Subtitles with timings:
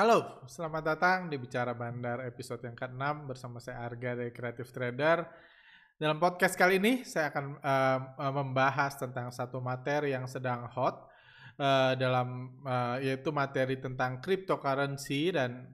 [0.00, 5.28] Halo, selamat datang di Bicara Bandar episode yang ke-6 bersama saya Arga dari Creative Trader.
[6.00, 11.04] Dalam podcast kali ini saya akan uh, membahas tentang satu materi yang sedang hot
[11.60, 15.68] uh, dalam uh, yaitu materi tentang cryptocurrency dan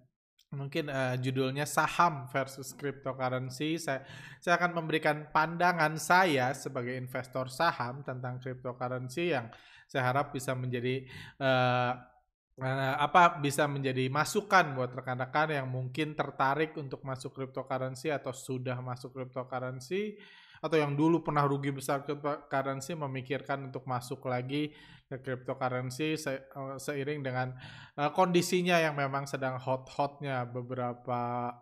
[0.50, 3.78] mungkin uh, judulnya saham versus cryptocurrency.
[3.78, 4.02] Saya
[4.42, 9.46] saya akan memberikan pandangan saya sebagai investor saham tentang cryptocurrency yang
[9.86, 11.06] saya harap bisa menjadi
[12.56, 18.80] Uh, apa bisa menjadi masukan buat rekan-rekan yang mungkin tertarik untuk masuk cryptocurrency atau sudah
[18.80, 20.16] masuk cryptocurrency
[20.64, 24.72] atau yang dulu pernah rugi besar cryptocurrency memikirkan untuk masuk lagi
[25.04, 27.52] ke cryptocurrency se uh, seiring dengan
[28.00, 31.52] uh, kondisinya yang memang sedang hot-hotnya beberapa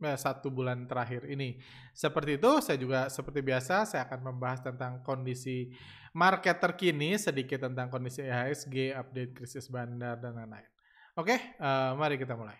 [0.00, 1.58] eh, satu bulan terakhir ini.
[1.90, 5.74] Seperti itu, saya juga seperti biasa saya akan membahas tentang kondisi
[6.14, 10.70] market terkini, sedikit tentang kondisi IHSG, update krisis bandar, dan lain-lain.
[11.18, 12.54] Oke, uh, mari kita mulai.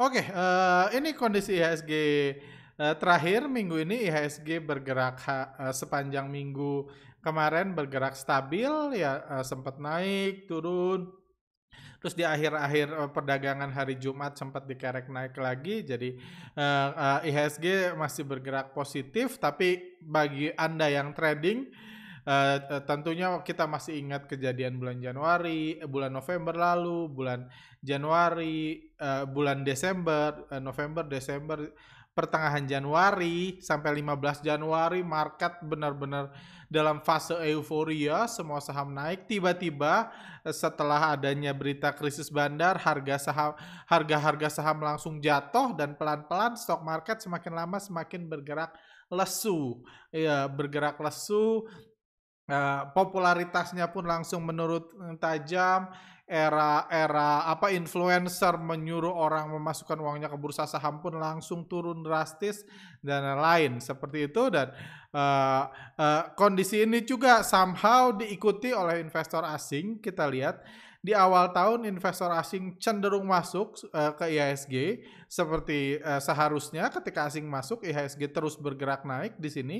[0.00, 1.92] Oke, okay, uh, eh, ini kondisi IHSG
[2.80, 6.88] Uh, terakhir minggu ini IHSG bergerak uh, sepanjang minggu
[7.20, 11.12] kemarin bergerak stabil ya uh, sempat naik turun.
[12.00, 16.16] Terus di akhir-akhir perdagangan hari Jumat sempat dikerek naik lagi jadi
[16.56, 19.36] uh, uh, IHSG masih bergerak positif.
[19.36, 21.68] Tapi bagi anda yang trading
[22.24, 27.44] uh, tentunya kita masih ingat kejadian bulan Januari, bulan November lalu, bulan
[27.84, 31.68] Januari, uh, bulan Desember, uh, November, Desember
[32.20, 36.28] pertengahan Januari sampai 15 Januari market benar-benar
[36.68, 39.24] dalam fase euforia, semua saham naik.
[39.24, 40.12] Tiba-tiba
[40.44, 43.56] eh, setelah adanya berita krisis bandar, harga saham
[43.88, 48.70] harga-harga saham langsung jatuh dan pelan-pelan stok market semakin lama semakin bergerak
[49.08, 49.80] lesu.
[50.12, 51.64] Ya, bergerak lesu.
[52.50, 54.90] Uh, popularitasnya pun langsung menurut
[55.22, 55.86] tajam
[56.30, 62.62] era-era apa influencer menyuruh orang memasukkan uangnya ke bursa saham pun langsung turun drastis
[63.02, 64.70] dan lain seperti itu dan
[65.10, 65.66] uh,
[65.98, 69.98] uh, kondisi ini juga somehow diikuti oleh investor asing.
[69.98, 70.62] Kita lihat
[71.02, 77.42] di awal tahun investor asing cenderung masuk uh, ke IHSG seperti uh, seharusnya ketika asing
[77.50, 79.78] masuk IHSG terus bergerak naik di sini.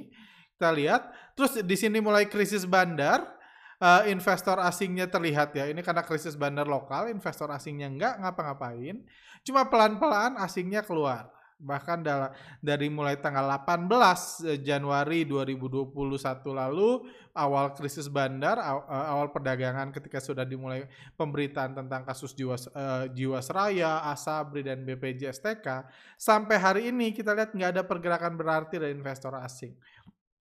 [0.59, 3.39] Kita lihat terus di sini mulai krisis bandar
[3.81, 5.67] uh, investor asingnya terlihat ya.
[5.73, 9.03] Ini karena krisis bandar lokal, investor asingnya nggak ngapa-ngapain.
[9.43, 11.33] Cuma pelan-pelan asingnya keluar.
[11.61, 12.01] Bahkan
[12.65, 13.85] dari mulai tanggal 18
[14.49, 15.93] eh, Januari 2021
[16.57, 17.05] lalu,
[17.37, 20.89] awal krisis bandar, eh, awal perdagangan ketika sudah dimulai
[21.21, 25.85] pemberitaan tentang kasus jiwa, uh, Jiwasraya, Asabri, dan BPJSTK,
[26.17, 29.77] sampai hari ini kita lihat nggak ada pergerakan berarti dari investor asing.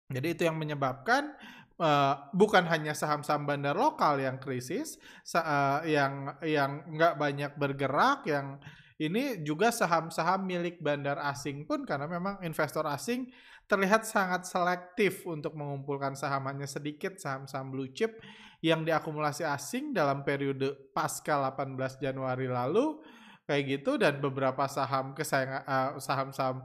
[0.06, 1.34] Jadi itu yang menyebabkan
[1.82, 5.02] uh, bukan hanya saham-saham bandar lokal yang krisis,
[5.34, 8.62] uh, yang yang nggak banyak bergerak, yang
[9.02, 13.26] ini juga saham-saham milik bandar asing pun karena memang investor asing
[13.66, 18.22] terlihat sangat selektif untuk mengumpulkan sahamannya sedikit saham-saham blue chip
[18.62, 23.02] yang diakumulasi asing dalam periode pasca 18 Januari lalu
[23.42, 26.62] kayak gitu dan beberapa saham kesayangan uh, saham-saham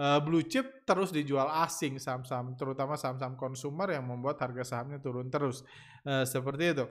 [0.00, 5.60] blue chip terus dijual asing saham-saham terutama saham-saham konsumer yang membuat harga sahamnya turun terus.
[6.08, 6.86] Uh, seperti itu.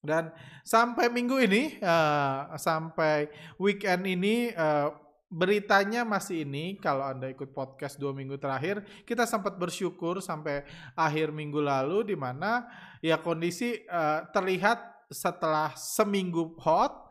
[0.00, 0.32] Dan
[0.64, 3.28] sampai minggu ini uh, sampai
[3.60, 4.88] weekend ini uh,
[5.28, 6.80] beritanya masih ini.
[6.80, 10.64] Kalau anda ikut podcast dua minggu terakhir kita sempat bersyukur sampai
[10.96, 12.64] akhir minggu lalu di mana
[13.04, 17.10] ya kondisi uh, terlihat setelah seminggu hot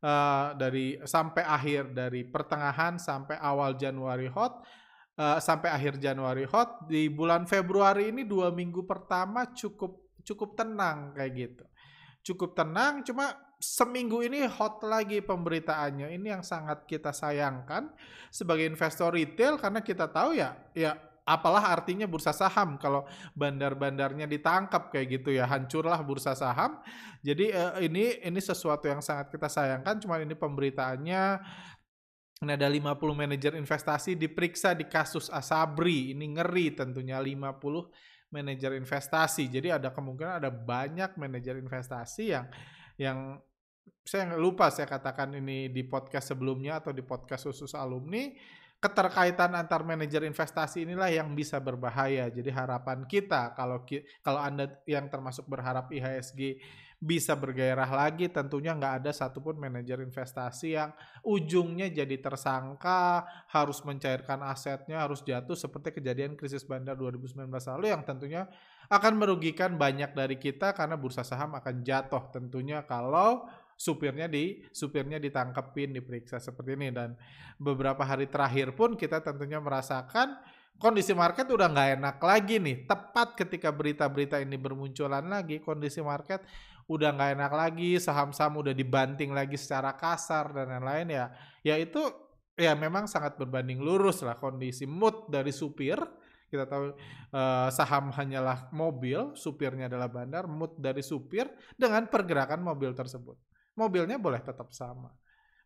[0.00, 4.64] uh, dari sampai akhir dari pertengahan sampai awal Januari hot
[5.20, 6.48] uh, sampai akhir Januari.
[6.48, 11.64] Hot di bulan Februari ini dua minggu pertama cukup cukup tenang kayak gitu.
[12.32, 16.16] Cukup tenang cuma seminggu ini hot lagi pemberitaannya.
[16.16, 17.92] Ini yang sangat kita sayangkan
[18.32, 20.96] sebagai investor retail karena kita tahu ya ya
[21.28, 22.80] apalah artinya bursa saham.
[22.80, 23.04] Kalau
[23.36, 26.80] bandar-bandarnya ditangkap kayak gitu ya hancurlah bursa saham.
[27.20, 31.22] Jadi uh, ini ini sesuatu yang sangat kita sayangkan cuma ini pemberitaannya
[32.40, 36.16] ini ada 50 manajer investasi diperiksa di kasus Asabri.
[36.16, 39.52] Ini ngeri tentunya 50 manajer investasi.
[39.52, 42.48] Jadi ada kemungkinan ada banyak manajer investasi yang
[42.96, 43.18] yang
[44.00, 48.32] saya lupa saya katakan ini di podcast sebelumnya atau di podcast khusus alumni
[48.80, 52.32] keterkaitan antar manajer investasi inilah yang bisa berbahaya.
[52.32, 53.84] Jadi harapan kita kalau
[54.24, 56.56] kalau Anda yang termasuk berharap IHSG
[57.00, 60.92] bisa bergairah lagi tentunya nggak ada satupun manajer investasi yang
[61.24, 68.04] ujungnya jadi tersangka harus mencairkan asetnya harus jatuh seperti kejadian krisis bandar 2019 lalu yang
[68.04, 68.44] tentunya
[68.92, 73.48] akan merugikan banyak dari kita karena bursa saham akan jatuh tentunya kalau
[73.80, 76.92] supirnya di supirnya ditangkepin diperiksa seperti ini.
[76.92, 77.16] Dan
[77.56, 80.36] beberapa hari terakhir pun kita tentunya merasakan
[80.76, 82.84] kondisi market udah nggak enak lagi nih.
[82.84, 86.44] Tepat ketika berita-berita ini bermunculan lagi kondisi market
[86.90, 91.26] udah nggak enak lagi saham-saham udah dibanting lagi secara kasar dan lain-lain ya
[91.62, 92.02] ya itu
[92.58, 96.02] ya memang sangat berbanding lurus lah kondisi mood dari supir
[96.50, 96.90] kita tahu
[97.30, 101.46] uh, saham hanyalah mobil, supirnya adalah bandar, mood dari supir
[101.78, 103.38] dengan pergerakan mobil tersebut.
[103.78, 105.14] Mobilnya boleh tetap sama.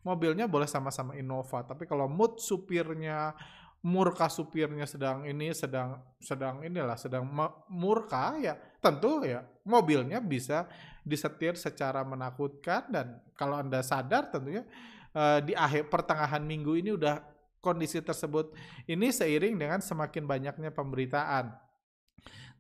[0.05, 3.33] Mobilnya boleh sama-sama Innova, tapi kalau mood supirnya
[3.81, 7.29] murka supirnya sedang ini sedang sedang inilah sedang
[7.69, 10.69] murka ya tentu ya mobilnya bisa
[11.05, 13.07] disetir secara menakutkan dan
[13.37, 14.65] kalau anda sadar tentunya
[15.13, 17.21] uh, di akhir pertengahan minggu ini udah
[17.65, 18.53] kondisi tersebut
[18.85, 21.65] ini seiring dengan semakin banyaknya pemberitaan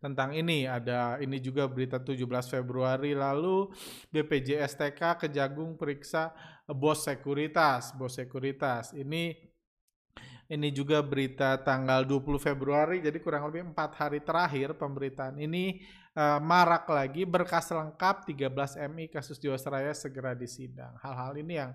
[0.04, 0.68] tentang ini.
[0.68, 3.72] Ada ini juga berita 17 Februari lalu
[4.12, 6.36] BPJS TK Kejagung periksa
[6.68, 8.92] bos sekuritas, bos sekuritas.
[8.92, 9.32] Ini
[10.52, 15.80] ini juga berita tanggal 20 Februari, jadi kurang lebih empat hari terakhir pemberitaan ini
[16.14, 20.94] uh, marak lagi berkas lengkap 13 MI kasus Jiwasraya segera disidang.
[21.02, 21.74] Hal-hal ini yang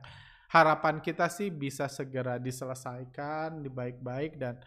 [0.49, 4.57] harapan kita sih bisa segera diselesaikan, dibaik-baik dan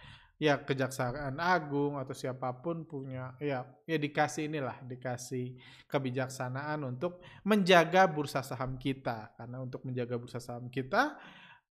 [0.42, 5.54] ya kejaksaan agung atau siapa pun punya ya ya dikasih inilah dikasih
[5.86, 11.14] kebijaksanaan untuk menjaga bursa saham kita karena untuk menjaga bursa saham kita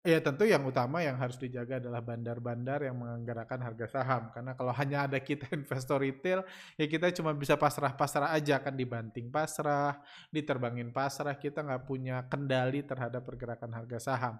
[0.00, 4.32] ya tentu yang utama yang harus dijaga adalah bandar-bandar yang menggerakkan harga saham.
[4.32, 6.40] Karena kalau hanya ada kita investor retail
[6.80, 8.56] ya kita cuma bisa pasrah-pasrah aja.
[8.64, 10.00] Kan dibanting pasrah
[10.32, 14.36] diterbangin pasrah kita nggak punya kendali terhadap pergerakan harga saham.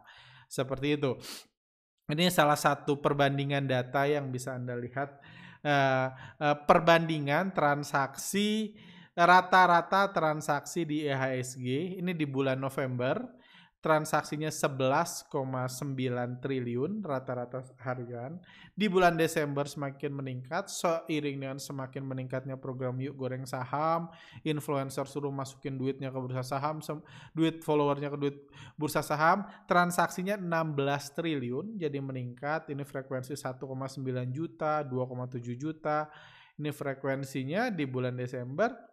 [0.48, 1.14] Seperti itu.
[2.10, 5.22] Ini salah satu perbandingan data yang bisa Anda lihat.
[5.60, 6.08] Uh,
[6.40, 8.72] uh, perbandingan transaksi
[9.12, 13.20] rata-rata transaksi di IHSG ini di bulan November
[13.80, 15.32] transaksinya 11,9
[16.44, 18.36] triliun rata-rata harian.
[18.76, 24.12] Di bulan Desember semakin meningkat seiring dengan semakin meningkatnya program yuk goreng saham,
[24.44, 26.84] influencer suruh masukin duitnya ke bursa saham,
[27.32, 28.36] duit followernya ke duit
[28.76, 32.68] bursa saham, transaksinya 16 triliun jadi meningkat.
[32.68, 33.64] Ini frekuensi 1,9
[34.28, 36.12] juta, 2,7 juta.
[36.60, 38.89] Ini frekuensinya di bulan Desember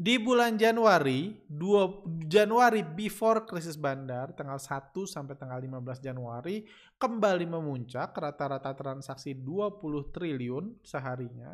[0.00, 6.64] di bulan Januari, 2 Januari before krisis bandar, tanggal 1 sampai tanggal 15 Januari,
[6.96, 11.52] kembali memuncak rata-rata transaksi 20 triliun seharinya.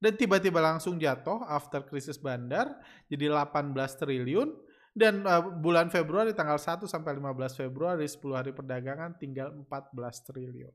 [0.00, 2.72] Dan tiba-tiba langsung jatuh after krisis bandar,
[3.12, 4.48] jadi 18 triliun.
[4.96, 9.92] Dan uh, bulan Februari tanggal 1 sampai 15 Februari, 10 hari perdagangan tinggal 14
[10.24, 10.72] triliun.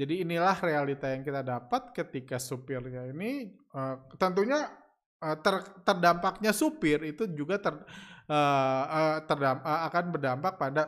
[0.00, 4.64] Jadi inilah realita yang kita dapat ketika supirnya ini uh, tentunya
[5.20, 10.82] ter, terdampaknya supir itu juga ter, uh, uh, terdamp, uh, akan berdampak pada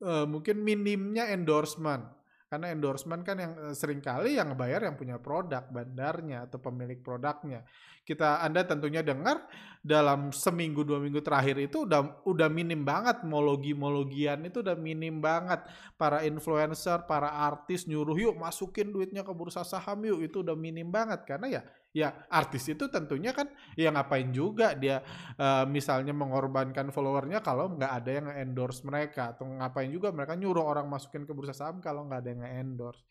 [0.00, 2.16] uh, mungkin minimnya endorsement.
[2.48, 7.60] Karena endorsement kan yang sering kali yang bayar yang punya produk bandarnya atau pemilik produknya.
[8.08, 9.44] Kita anda tentunya dengar
[9.84, 13.20] dalam seminggu dua minggu terakhir itu udah udah minim banget.
[13.28, 15.60] Mologi mologian itu udah minim banget.
[16.00, 20.24] Para influencer para artis nyuruh yuk masukin duitnya ke bursa saham yuk.
[20.24, 21.28] Itu udah minim banget.
[21.28, 25.00] Karena ya ya artis itu tentunya kan ya ngapain juga dia
[25.40, 30.62] uh, misalnya mengorbankan followernya kalau nggak ada yang endorse mereka atau ngapain juga mereka nyuruh
[30.62, 33.02] orang masukin ke bursa saham kalau nggak ada yang endorse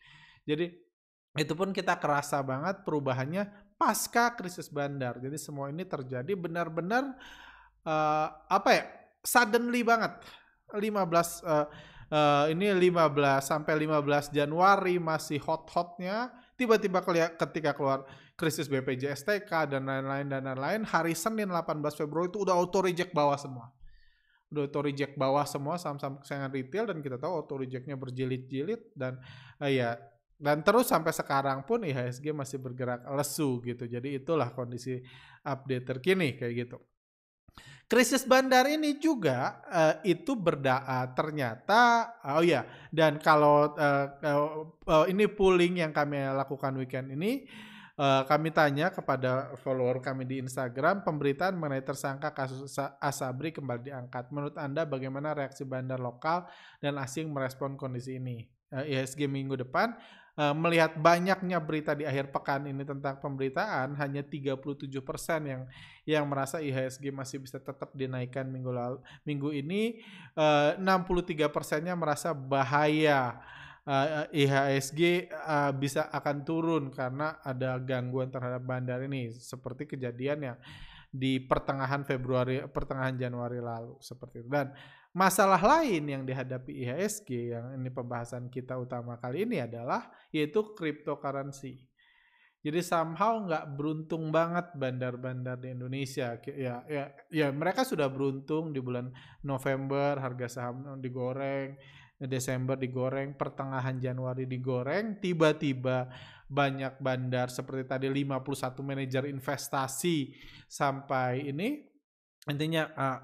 [0.46, 0.72] jadi
[1.36, 3.46] itu pun kita kerasa banget perubahannya
[3.78, 5.22] pasca krisis bandar.
[5.22, 7.14] Jadi semua ini terjadi benar-benar
[7.86, 8.84] uh, apa ya
[9.22, 10.18] suddenly banget.
[10.68, 11.64] 15 uh,
[12.12, 16.28] uh, ini 15 sampai 15 Januari masih hot-hotnya
[16.60, 17.00] tiba-tiba
[17.38, 18.04] ketika keluar
[18.38, 20.86] krisis BPJS TK dan lain-lain dan lain-lain.
[20.86, 23.74] Hari Senin 18 Februari itu udah auto reject bawah semua.
[24.54, 29.18] Udah auto reject bawah semua saham-saham kesayangan retail dan kita tahu auto rejectnya berjilid-jilid dan
[29.58, 29.98] uh, ya
[30.38, 33.90] dan terus sampai sekarang pun IHSG masih bergerak lesu gitu.
[33.90, 35.02] Jadi itulah kondisi
[35.42, 36.78] update terkini kayak gitu.
[37.90, 40.84] Krisis bandar ini juga uh, itu berda
[41.16, 42.62] ternyata oh ya
[42.94, 44.46] dan kalau uh, uh,
[44.86, 47.48] uh, ini pooling yang kami lakukan weekend ini
[47.98, 54.30] Uh, kami tanya kepada follower kami di Instagram, pemberitaan mengenai tersangka kasus Asabri kembali diangkat.
[54.30, 56.46] Menurut Anda bagaimana reaksi bandar lokal
[56.78, 58.46] dan asing merespon kondisi ini?
[58.70, 59.98] Uh, IHSG minggu depan
[60.38, 64.86] uh, melihat banyaknya berita di akhir pekan ini tentang pemberitaan hanya 37%
[65.42, 65.62] yang
[66.06, 69.98] yang merasa IHSG masih bisa tetap dinaikkan minggu lalu minggu ini
[70.38, 73.42] uh, 63 persennya merasa bahaya
[73.88, 80.58] uh, IHSG uh, bisa akan turun karena ada gangguan terhadap bandar ini seperti kejadian yang
[81.08, 84.76] di pertengahan Februari pertengahan Januari lalu seperti itu dan
[85.16, 91.80] Masalah lain yang dihadapi IHSG yang ini pembahasan kita utama kali ini adalah yaitu cryptocurrency.
[92.62, 96.36] Jadi somehow nggak beruntung banget bandar-bandar di Indonesia.
[96.52, 97.04] Ya, ya,
[97.34, 99.08] ya mereka sudah beruntung di bulan
[99.40, 101.74] November harga saham digoreng,
[102.18, 106.10] Desember digoreng, pertengahan Januari digoreng, tiba-tiba
[106.50, 110.32] banyak bandar seperti tadi 51 manajer investasi
[110.66, 111.84] sampai ini
[112.48, 113.18] intinya uh,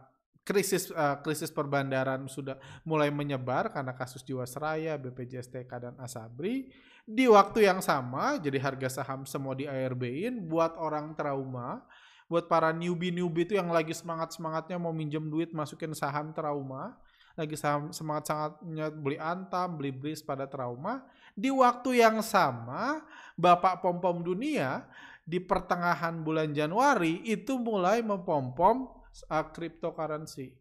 [0.44, 6.68] krisis uh, krisis perbandaran sudah mulai menyebar karena kasus Jiwasraya, BPJS TK dan Asabri.
[7.04, 11.84] Di waktu yang sama, jadi harga saham semua di ARB-in buat orang trauma,
[12.28, 16.96] buat para newbie-newbie itu yang lagi semangat-semangatnya mau minjem duit masukin saham trauma,
[17.34, 21.02] lagi saham semangat-semangatnya beli Antam, beli BRIS pada trauma.
[21.34, 23.02] Di waktu yang sama,
[23.34, 24.86] Bapak Pom-Pom Dunia
[25.24, 28.92] di pertengahan bulan Januari itu mulai mempom-pom
[29.32, 30.54] uh, cryptocurrency.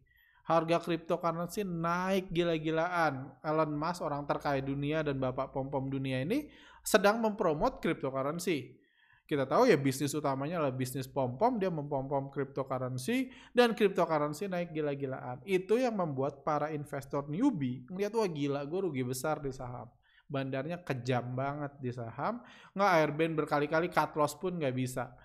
[0.44, 3.32] Harga cryptocurrency naik gila-gilaan.
[3.40, 6.52] Elon Musk orang terkaya dunia dan bapak pom-pom dunia ini
[6.84, 8.76] sedang mempromot cryptocurrency.
[9.24, 15.40] Kita tahu ya bisnis utamanya adalah bisnis pom-pom, dia mempom-pom cryptocurrency dan cryptocurrency naik gila-gilaan.
[15.48, 19.88] Itu yang membuat para investor newbie ngeliat wah gila gue rugi besar di saham.
[20.28, 22.44] Bandarnya kejam banget di saham,
[22.76, 25.16] nggak airband berkali-kali cut loss pun nggak bisa.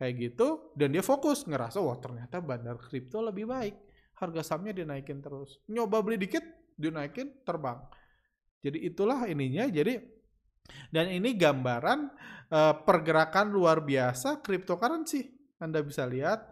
[0.00, 3.76] Kayak gitu dan dia fokus ngerasa wah ternyata bandar kripto lebih baik.
[4.16, 5.60] Harga sahamnya dinaikin terus.
[5.68, 7.84] Nyoba beli dikit dinaikin terbang.
[8.64, 9.68] Jadi itulah ininya.
[9.68, 9.98] Jadi
[10.92, 12.10] dan ini gambaran
[12.52, 15.30] uh, pergerakan luar biasa cryptocurrency
[15.62, 16.50] anda bisa lihat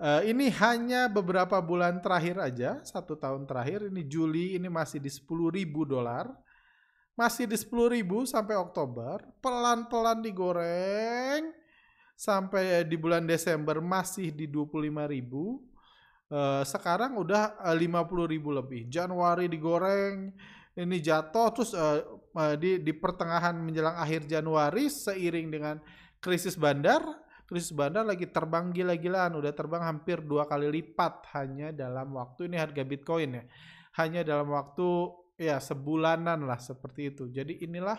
[0.00, 5.10] uh, ini hanya beberapa bulan terakhir aja satu tahun terakhir ini Juli ini masih di
[5.10, 6.30] 10 ribu dolar
[7.16, 11.62] masih di 10 ribu sampai Oktober pelan-pelan digoreng
[12.22, 15.58] sampai di bulan Desember masih di 25 ribu.
[16.32, 18.88] Uh, sekarang udah uh, 50 ribu lebih.
[18.88, 20.32] Januari digoreng,
[20.78, 21.98] ini jatuh terus uh,
[22.36, 25.76] uh, di di pertengahan menjelang akhir Januari seiring dengan
[26.22, 27.02] krisis bandar,
[27.48, 32.56] krisis bandar lagi terbang gila-gilaan, udah terbang hampir dua kali lipat hanya dalam waktu ini
[32.56, 33.44] harga Bitcoin ya,
[34.00, 37.28] hanya dalam waktu ya sebulanan lah seperti itu.
[37.28, 37.98] Jadi inilah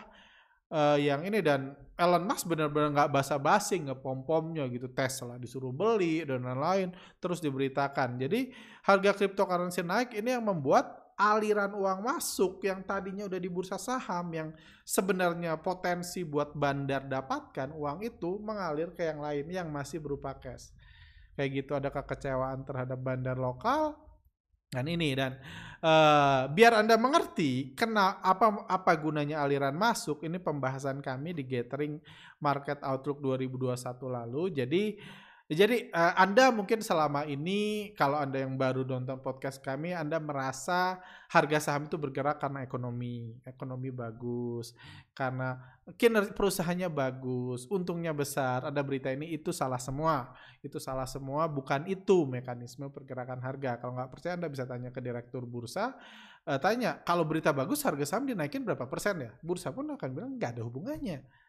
[0.74, 6.42] uh, yang ini dan Elon Musk benar-benar nggak basa-basi ngepom-pomnya gitu Tesla disuruh beli dan
[6.42, 6.90] lain-lain
[7.22, 8.50] terus diberitakan jadi
[8.82, 14.28] harga cryptocurrency naik ini yang membuat aliran uang masuk yang tadinya udah di bursa saham
[14.34, 14.50] yang
[14.84, 20.74] sebenarnya potensi buat bandar dapatkan uang itu mengalir ke yang lain yang masih berupa cash.
[21.34, 23.98] Kayak gitu ada kekecewaan terhadap bandar lokal
[24.74, 25.38] dan ini dan
[25.86, 32.02] uh, biar anda mengerti kena apa apa gunanya aliran masuk ini pembahasan kami di Gathering
[32.42, 33.78] Market Outlook 2021
[34.10, 34.44] lalu.
[34.50, 34.84] Jadi
[35.52, 41.04] jadi uh, Anda mungkin selama ini kalau Anda yang baru nonton podcast kami Anda merasa
[41.28, 44.72] harga saham itu bergerak karena ekonomi, ekonomi bagus,
[45.12, 45.60] karena
[46.00, 48.72] kinerja perusahaannya bagus, untungnya besar.
[48.72, 50.32] Ada berita ini itu salah semua.
[50.64, 53.84] Itu salah semua, bukan itu mekanisme pergerakan harga.
[53.84, 55.92] Kalau nggak percaya Anda bisa tanya ke direktur bursa,
[56.48, 59.32] uh, tanya kalau berita bagus harga saham dinaikin berapa persen ya?
[59.44, 61.44] Bursa pun akan bilang nggak ada hubungannya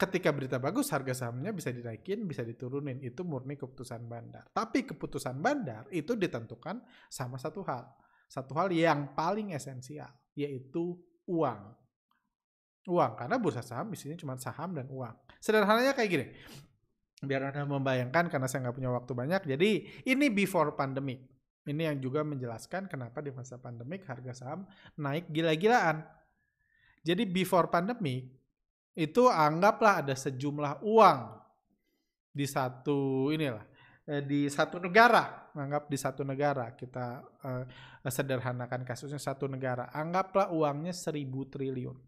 [0.00, 3.04] ketika berita bagus harga sahamnya bisa dinaikin, bisa diturunin.
[3.04, 4.48] Itu murni keputusan bandar.
[4.48, 6.80] Tapi keputusan bandar itu ditentukan
[7.12, 7.84] sama satu hal.
[8.24, 10.96] Satu hal yang paling esensial, yaitu
[11.28, 11.76] uang.
[12.88, 15.12] Uang, karena bursa saham isinya cuma saham dan uang.
[15.36, 16.26] Sederhananya kayak gini.
[17.20, 19.42] Biar Anda membayangkan karena saya nggak punya waktu banyak.
[19.44, 19.70] Jadi
[20.08, 21.28] ini before pandemic.
[21.68, 24.64] Ini yang juga menjelaskan kenapa di masa pandemik harga saham
[24.96, 26.00] naik gila-gilaan.
[27.04, 28.39] Jadi before pandemic
[28.94, 31.20] itu anggaplah ada sejumlah uang
[32.30, 33.62] di satu inilah
[34.06, 35.50] eh, di satu negara.
[35.50, 37.66] Anggap di satu negara kita uh,
[38.06, 39.90] sederhanakan kasusnya satu negara.
[39.90, 41.98] Anggaplah uangnya seribu triliun.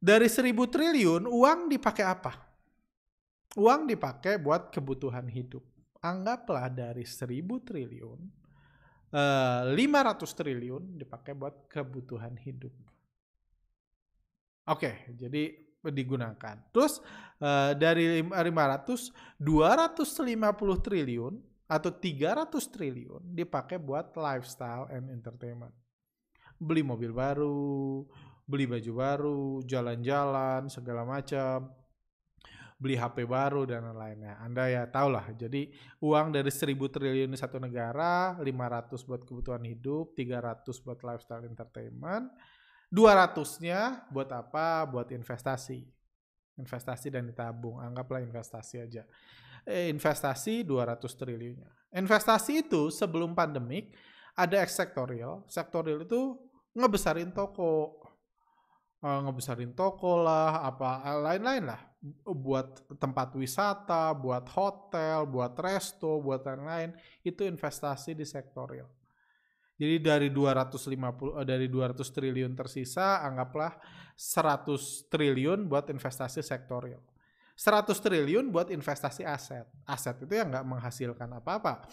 [0.00, 2.32] Dari seribu triliun uang dipakai apa?
[3.60, 5.60] Uang dipakai buat kebutuhan hidup.
[6.00, 8.20] Anggaplah dari seribu triliun
[9.12, 9.76] uh, 500
[10.32, 12.72] triliun dipakai buat kebutuhan hidup
[14.70, 15.50] Oke, jadi
[15.90, 16.56] digunakan.
[16.70, 17.02] Terus
[17.42, 21.34] uh, dari 500 250 triliun
[21.66, 25.74] atau 300 triliun dipakai buat lifestyle and entertainment.
[26.62, 28.06] Beli mobil baru,
[28.46, 31.74] beli baju baru, jalan-jalan, segala macam,
[32.82, 34.38] beli HP baru dan lain-lainnya.
[34.42, 35.26] Anda ya tahu lah.
[35.34, 35.70] Jadi
[36.02, 42.30] uang dari 1000 triliun di satu negara, 500 buat kebutuhan hidup, 300 buat lifestyle entertainment,
[42.92, 44.84] 200-nya buat apa?
[44.84, 45.80] Buat investasi.
[46.60, 47.80] Investasi dan ditabung.
[47.80, 49.08] Anggaplah investasi aja.
[49.64, 51.72] Eh, investasi 200 triliunnya.
[51.96, 53.96] Investasi itu sebelum pandemik
[54.36, 55.48] ada sektorial.
[55.48, 56.36] Sektorial itu
[56.76, 58.00] ngebesarin toko,
[59.04, 61.80] uh, ngebesarin toko lah, apa lain-lain lah,
[62.24, 68.88] buat tempat wisata, buat hotel, buat resto, buat lain-lain, itu investasi di sektorial.
[69.76, 73.76] Jadi dari 250 eh, dari 200 triliun tersisa anggaplah
[74.14, 77.02] 100 triliun buat investasi sektorial.
[77.56, 79.66] 100 triliun buat investasi aset.
[79.84, 81.84] Aset itu yang nggak menghasilkan apa-apa.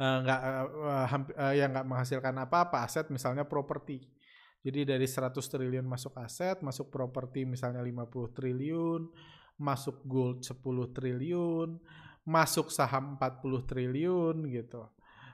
[0.00, 4.00] Uh, nggak uh, uh, yang nggak menghasilkan apa-apa aset misalnya properti
[4.60, 9.08] jadi dari 100 triliun masuk aset, masuk properti misalnya 50 triliun,
[9.56, 11.80] masuk gold 10 triliun,
[12.28, 14.84] masuk saham 40 triliun gitu.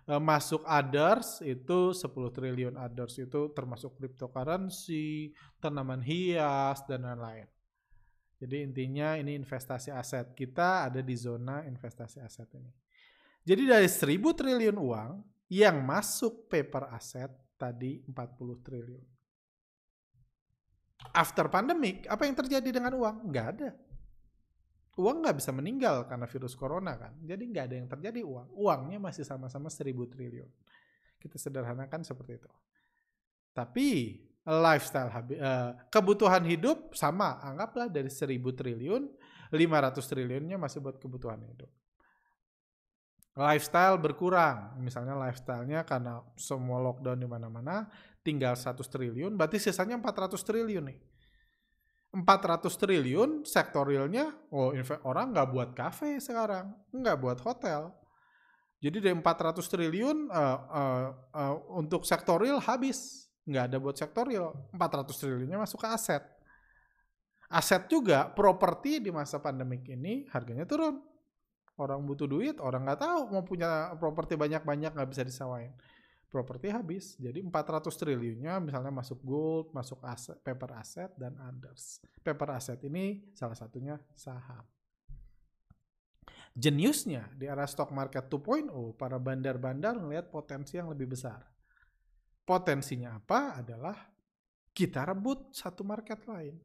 [0.06, 7.50] E, masuk others itu 10 triliun others itu termasuk cryptocurrency, tanaman hias dan lain-lain.
[8.38, 10.32] Jadi intinya ini investasi aset.
[10.36, 12.70] Kita ada di zona investasi aset ini.
[13.42, 15.12] Jadi dari 1000 triliun uang
[15.50, 19.16] yang masuk paper aset tadi 40 triliun
[21.12, 23.30] after pandemic, apa yang terjadi dengan uang?
[23.30, 23.70] Nggak ada.
[24.96, 27.12] Uang nggak bisa meninggal karena virus corona kan.
[27.20, 28.48] Jadi nggak ada yang terjadi uang.
[28.56, 30.48] Uangnya masih sama-sama seribu triliun.
[31.20, 32.50] Kita sederhanakan seperti itu.
[33.52, 33.88] Tapi
[34.46, 37.36] lifestyle uh, kebutuhan hidup sama.
[37.44, 39.04] Anggaplah dari seribu triliun,
[39.52, 41.68] 500 triliunnya masih buat kebutuhan hidup.
[43.36, 44.80] Lifestyle berkurang.
[44.80, 47.84] Misalnya lifestylenya karena semua lockdown di mana-mana,
[48.24, 50.98] tinggal 100 triliun, berarti sisanya 400 triliun nih.
[52.16, 54.72] 400 triliun sektor realnya, oh
[55.04, 57.92] orang nggak buat kafe sekarang, nggak buat hotel.
[58.80, 61.06] Jadi dari 400 triliun uh, uh,
[61.36, 64.56] uh, untuk sektor real habis, nggak ada buat sektor real.
[64.72, 66.24] 400 triliunnya masuk ke aset.
[67.52, 70.96] Aset juga properti di masa pandemik ini harganya turun.
[71.76, 75.76] Orang butuh duit, orang nggak tahu mau punya properti banyak-banyak nggak bisa disawain
[76.28, 77.14] properti habis.
[77.16, 82.02] Jadi 400 triliunnya misalnya masuk gold, masuk aset, paper asset, dan others.
[82.20, 84.66] Paper asset ini salah satunya saham.
[86.56, 91.44] Jeniusnya di era stock market 2.0, para bandar-bandar melihat potensi yang lebih besar.
[92.48, 93.60] Potensinya apa?
[93.60, 93.96] Adalah
[94.72, 96.56] kita rebut satu market lain.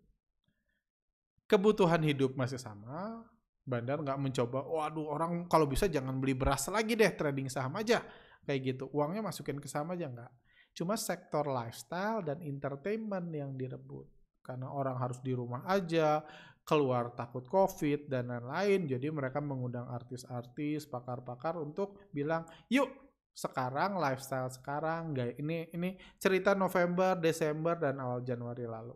[1.44, 3.28] Kebutuhan hidup masih sama,
[3.68, 8.00] bandar nggak mencoba, waduh orang kalau bisa jangan beli beras lagi deh, trading saham aja
[8.46, 8.86] kayak gitu.
[8.94, 10.32] Uangnya masukin ke sama aja nggak.
[10.72, 14.08] Cuma sektor lifestyle dan entertainment yang direbut.
[14.42, 16.24] Karena orang harus di rumah aja,
[16.66, 18.88] keluar takut covid dan lain-lain.
[18.90, 22.90] Jadi mereka mengundang artis-artis, pakar-pakar untuk bilang, yuk
[23.32, 28.92] sekarang lifestyle sekarang gak ini ini cerita November, Desember dan awal Januari lalu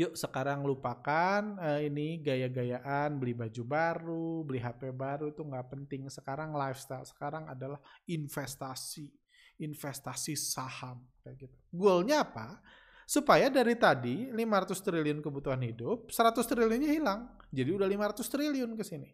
[0.00, 6.08] yuk sekarang lupakan uh, ini gaya-gayaan beli baju baru beli HP baru itu nggak penting.
[6.08, 7.76] Sekarang lifestyle sekarang adalah
[8.08, 9.12] investasi
[9.60, 11.56] investasi saham kayak gitu.
[11.68, 12.64] Goalnya apa?
[13.04, 17.28] Supaya dari tadi 500 triliun kebutuhan hidup 100 triliunnya hilang.
[17.52, 19.10] Jadi udah 500 triliun ke sini.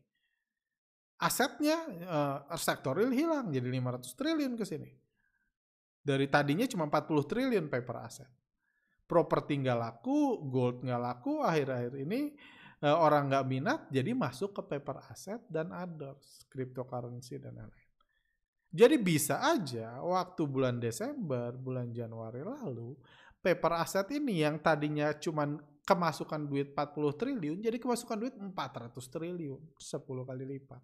[1.19, 4.95] Asetnya uh, sektoril hilang jadi 500 triliun ke sini.
[5.99, 8.31] Dari tadinya cuma 40 triliun paper aset
[9.07, 12.35] properti nggak laku, gold nggak laku, akhir-akhir ini
[12.83, 17.91] uh, orang nggak minat, jadi masuk ke paper asset dan others, cryptocurrency dan lain-lain.
[18.77, 22.99] Jadi bisa aja waktu bulan Desember, bulan Januari lalu,
[23.41, 25.47] paper asset ini yang tadinya cuma
[25.87, 30.83] kemasukan duit 40 triliun, jadi kemasukan duit 400 triliun, 10 kali lipat.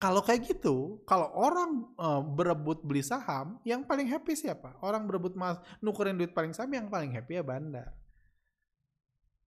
[0.00, 4.80] Kalau kayak gitu, kalau orang uh, berebut beli saham, yang paling happy siapa?
[4.80, 7.92] Orang berebut mas nukerin duit paling saham yang paling happy ya bandar.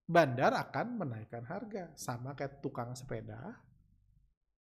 [0.05, 3.57] Bandar akan menaikkan harga, sama kayak tukang sepeda.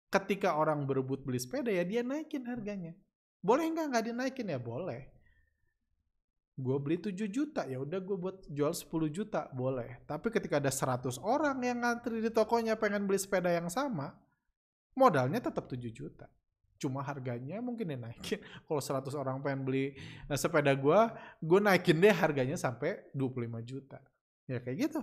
[0.06, 2.94] Ketika orang berebut beli sepeda ya dia naikin harganya.
[3.42, 5.10] Boleh nggak nggak dinaikin ya boleh.
[6.54, 9.98] Gue beli 7 juta ya udah gue buat jual 10 juta boleh.
[10.06, 14.14] Tapi ketika ada 100 orang yang ngantri di tokonya pengen beli sepeda yang sama,
[14.96, 16.28] modalnya tetap 7 juta.
[16.82, 18.42] Cuma harganya mungkin dinaikin.
[18.66, 19.94] Kalau 100 orang pengen beli
[20.26, 21.00] nah, sepeda gue,
[21.38, 24.02] gue naikin deh harganya sampai 25 juta.
[24.50, 25.00] Ya kayak gitu.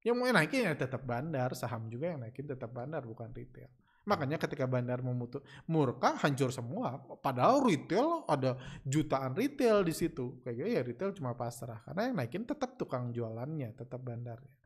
[0.00, 3.68] Yang mau naikin ya tetap bandar, saham juga yang naikin tetap bandar bukan retail.
[4.08, 6.96] Makanya ketika bandar memutus murka hancur semua.
[7.20, 10.40] Padahal retail ada jutaan retail di situ.
[10.40, 11.84] Kayak gitu ya retail cuma pasrah.
[11.84, 14.59] Karena yang naikin tetap tukang jualannya, tetap bandarnya.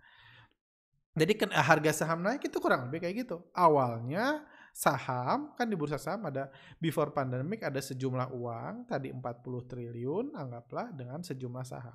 [1.14, 3.38] Jadi kan harga saham naik itu kurang lebih kayak gitu.
[3.54, 4.42] Awalnya
[4.74, 6.50] saham kan di bursa saham ada
[6.82, 9.22] before pandemic ada sejumlah uang tadi 40
[9.70, 11.94] triliun anggaplah dengan sejumlah saham.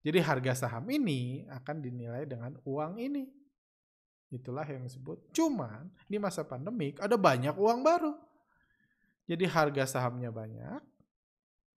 [0.00, 3.28] Jadi harga saham ini akan dinilai dengan uang ini.
[4.32, 5.28] Itulah yang disebut.
[5.36, 8.16] Cuman di masa pandemik ada banyak uang baru.
[9.28, 10.80] Jadi harga sahamnya banyak,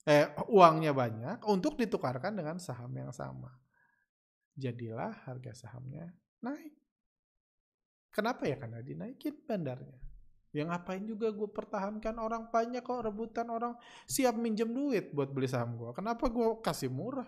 [0.08, 3.52] eh uangnya banyak untuk ditukarkan dengan saham yang sama.
[4.56, 6.74] Jadilah harga sahamnya naik.
[8.12, 8.60] Kenapa ya?
[8.60, 9.98] Karena dinaikin bandarnya.
[10.52, 13.72] Ya ngapain juga gue pertahankan orang banyak kok rebutan orang
[14.04, 15.96] siap minjem duit buat beli saham gue.
[15.96, 17.28] Kenapa gue kasih murah?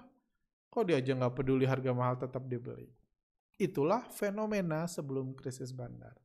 [0.68, 2.92] Kok dia aja nggak peduli harga mahal tetap dibeli?
[3.56, 6.20] Itulah fenomena sebelum krisis bandar.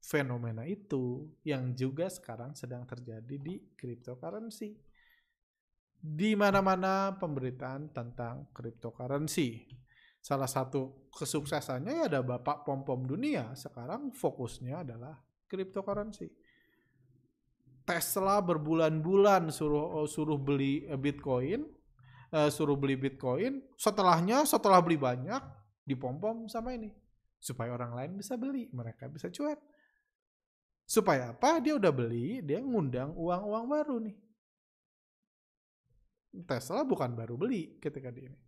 [0.00, 4.72] Fenomena itu yang juga sekarang sedang terjadi di cryptocurrency.
[6.02, 9.68] Di mana-mana pemberitaan tentang cryptocurrency.
[10.22, 13.50] Salah satu kesuksesannya ya ada Bapak Pom-Pom Dunia.
[13.58, 15.18] Sekarang fokusnya adalah
[15.50, 16.30] cryptocurrency.
[17.82, 21.66] Tesla berbulan-bulan suruh suruh beli Bitcoin,
[22.30, 23.66] uh, suruh beli Bitcoin.
[23.74, 25.42] Setelahnya setelah beli banyak,
[25.82, 26.94] dipom-pom sama ini
[27.42, 29.58] supaya orang lain bisa beli, mereka bisa cuan.
[30.86, 31.58] Supaya apa?
[31.58, 34.16] Dia udah beli, dia ngundang uang-uang baru nih.
[36.46, 38.38] Tesla bukan baru beli ketika di ini.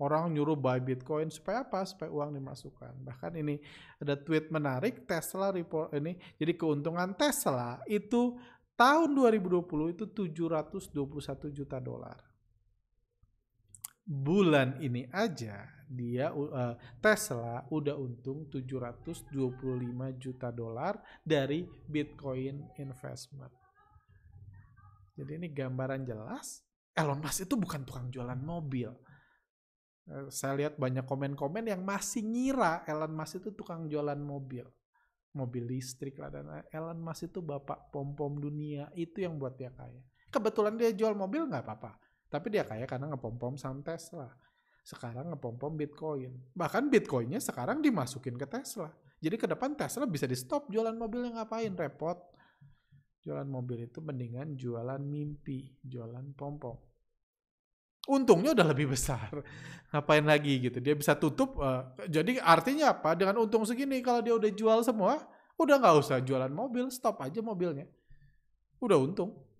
[0.00, 1.84] Orang nyuruh buy Bitcoin supaya apa?
[1.84, 3.04] Supaya uang dimasukkan.
[3.04, 3.60] Bahkan ini
[4.00, 6.16] ada tweet menarik Tesla report ini.
[6.40, 8.40] Jadi keuntungan Tesla itu
[8.80, 12.16] tahun 2020 itu 721 juta dolar.
[14.08, 19.36] Bulan ini aja dia uh, Tesla udah untung 725
[20.16, 23.52] juta dolar dari Bitcoin investment.
[25.12, 26.64] Jadi ini gambaran jelas
[26.96, 28.90] Elon Musk itu bukan tukang jualan mobil.
[30.10, 34.66] Uh, saya lihat banyak komen-komen yang masih ngira Elon Musk itu tukang jualan mobil.
[35.30, 38.90] Mobil listrik lah dan Elon Musk itu bapak pom-pom dunia.
[38.98, 40.02] Itu yang buat dia kaya.
[40.34, 41.94] Kebetulan dia jual mobil nggak apa-apa.
[42.26, 44.26] Tapi dia kaya karena ngepom-pom sama Tesla
[44.90, 46.32] sekarang ngepom-pom Bitcoin.
[46.56, 48.90] Bahkan Bitcoinnya sekarang dimasukin ke Tesla.
[49.20, 52.16] Jadi ke depan Tesla bisa di stop jualan mobilnya ngapain repot.
[53.20, 56.89] Jualan mobil itu mendingan jualan mimpi, jualan pom-pom.
[58.10, 59.30] Untungnya udah lebih besar.
[59.94, 60.82] Ngapain lagi gitu.
[60.82, 61.62] Dia bisa tutup.
[61.62, 63.14] Uh, jadi artinya apa?
[63.14, 65.22] Dengan untung segini kalau dia udah jual semua,
[65.54, 67.86] udah nggak usah jualan mobil, stop aja mobilnya.
[68.82, 69.50] Udah untung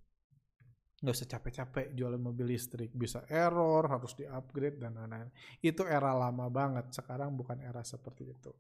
[1.01, 5.33] nggak usah capek-capek jualan mobil listrik bisa error harus di upgrade dan lain-lain
[5.65, 8.53] itu era lama banget sekarang bukan era seperti itu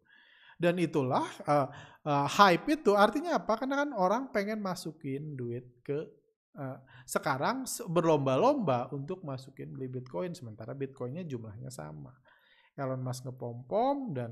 [0.57, 1.69] dan itulah uh,
[2.09, 6.20] uh, hype itu artinya apa karena kan orang pengen masukin duit ke
[6.59, 12.11] uh, sekarang berlomba-lomba untuk masukin beli bitcoin sementara bitcoinnya jumlahnya sama.
[12.81, 14.31] Elon Musk ngepom-pom dan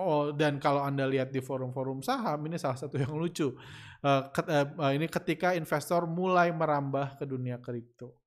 [0.00, 3.54] oh dan kalau anda lihat di forum-forum saham ini salah satu yang lucu.
[4.00, 4.26] Uh,
[4.96, 8.19] ini ketika investor mulai merambah ke dunia kripto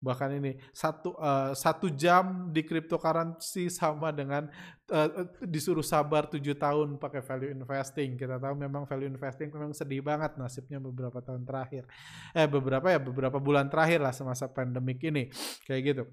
[0.00, 4.46] bahkan ini satu uh, satu jam di cryptocurrency sama dengan
[4.92, 8.18] uh, disuruh sabar tujuh tahun pakai value investing.
[8.20, 11.88] Kita tahu memang value investing memang sedih banget nasibnya beberapa tahun terakhir.
[12.36, 15.32] Eh beberapa ya beberapa bulan terakhir lah semasa pandemik ini.
[15.64, 16.04] Kayak gitu.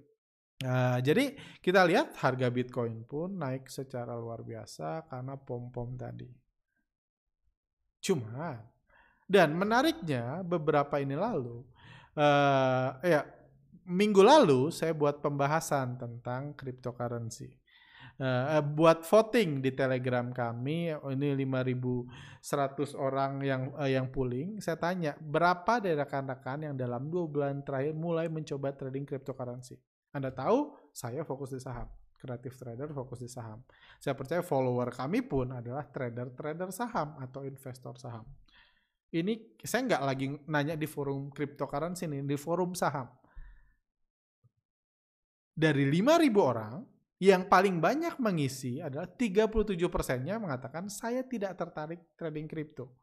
[0.61, 6.29] Nah, jadi kita lihat harga Bitcoin pun naik secara luar biasa karena pom-pom tadi.
[8.01, 8.61] Cuma
[9.25, 11.65] dan menariknya beberapa ini lalu,
[12.19, 13.25] uh, ya
[13.87, 17.61] minggu lalu saya buat pembahasan tentang cryptocurrency.
[18.21, 24.61] Uh, buat voting di Telegram kami ini 5.100 orang yang uh, yang pooling.
[24.61, 29.81] Saya tanya berapa dari rekan-rekan yang dalam dua bulan terakhir mulai mencoba trading cryptocurrency.
[30.13, 31.87] Anda tahu, saya fokus di saham.
[32.21, 33.65] Kreatif trader fokus di saham.
[33.97, 38.27] Saya percaya follower kami pun adalah trader-trader saham atau investor saham.
[39.09, 43.09] Ini saya nggak lagi nanya di forum cryptocurrency ini, di forum saham.
[45.51, 46.75] Dari 5.000 orang,
[47.21, 52.97] yang paling banyak mengisi adalah 37 persennya mengatakan saya tidak tertarik trading kripto.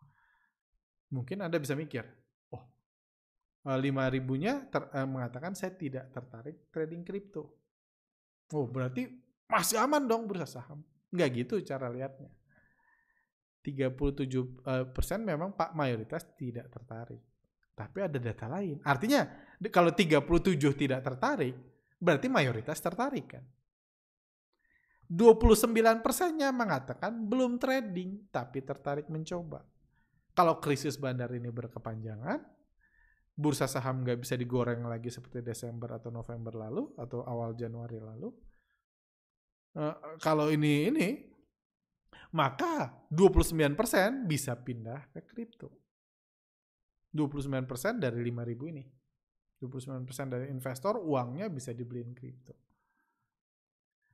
[1.14, 2.02] Mungkin Anda bisa mikir,
[3.68, 7.52] Eh, lima ribunya ter, uh, mengatakan saya tidak tertarik trading kripto.
[8.56, 9.04] Oh berarti
[9.44, 10.80] masih aman dong bursa saham.
[11.12, 12.32] Enggak gitu cara lihatnya.
[13.60, 17.20] 37 uh, persen memang pak mayoritas tidak tertarik.
[17.76, 18.80] Tapi ada data lain.
[18.80, 19.28] Artinya
[19.68, 20.24] kalau 37
[20.72, 21.54] tidak tertarik,
[21.98, 23.44] berarti mayoritas tertarik kan.
[25.08, 25.72] 29
[26.04, 29.64] persennya mengatakan belum trading, tapi tertarik mencoba.
[30.36, 32.44] Kalau krisis bandar ini berkepanjangan,
[33.32, 38.28] bursa saham nggak bisa digoreng lagi seperti Desember atau November lalu, atau awal Januari lalu.
[39.72, 41.08] Uh, kalau ini ini,
[42.36, 45.72] maka 29% bisa pindah ke kripto.
[47.16, 47.64] 29%
[47.96, 48.84] dari 5.000 ini.
[49.58, 52.54] 29% dari investor uangnya bisa dibeliin kripto.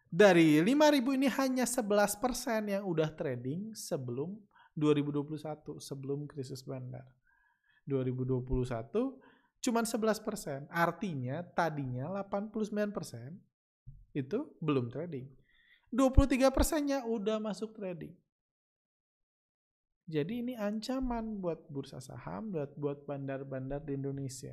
[0.09, 4.39] Dari 5.000 ini hanya 11% yang udah trading sebelum
[4.79, 7.05] 2021, sebelum krisis bandar.
[7.85, 9.21] 2021
[9.59, 10.71] cuma 11%.
[10.71, 15.27] Artinya tadinya 89% itu belum trading.
[15.91, 18.15] 23 persennya udah masuk trading.
[20.05, 24.53] Jadi ini ancaman buat bursa saham, buat buat bandar-bandar di Indonesia.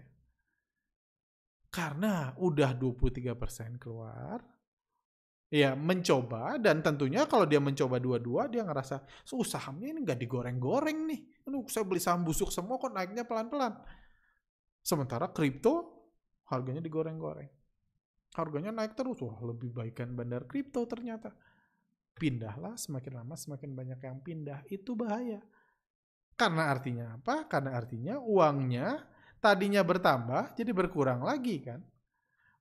[1.71, 4.43] Karena udah 23% persen keluar,
[5.51, 9.03] ya mencoba dan tentunya kalau dia mencoba dua-dua dia ngerasa
[9.35, 11.21] oh, sahamnya ini nggak digoreng-goreng nih.
[11.47, 13.75] Aduh, saya beli saham busuk semua kok naiknya pelan-pelan.
[14.83, 16.01] Sementara kripto
[16.47, 17.47] harganya digoreng-goreng.
[18.31, 19.19] Harganya naik terus.
[19.19, 21.35] Wah lebih baikkan bandar kripto ternyata.
[22.15, 24.59] Pindahlah semakin lama semakin banyak yang pindah.
[24.71, 25.43] Itu bahaya.
[26.35, 27.45] Karena artinya apa?
[27.45, 29.03] Karena artinya uangnya
[29.41, 31.81] tadinya bertambah jadi berkurang lagi kan?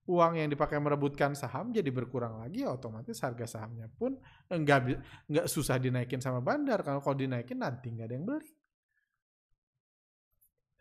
[0.08, 4.16] Uang yang dipakai merebutkan saham jadi berkurang lagi otomatis harga sahamnya pun
[4.50, 6.82] enggak enggak susah dinaikin sama bandar.
[6.82, 8.50] Kalau kalau dinaikin nanti nggak ada yang beli.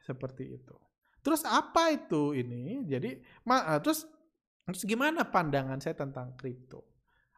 [0.02, 0.74] Seperti itu.
[1.20, 2.82] Terus apa itu ini?
[2.88, 4.08] Jadi ma eh, terus
[4.66, 6.88] terus gimana pandangan saya tentang kripto?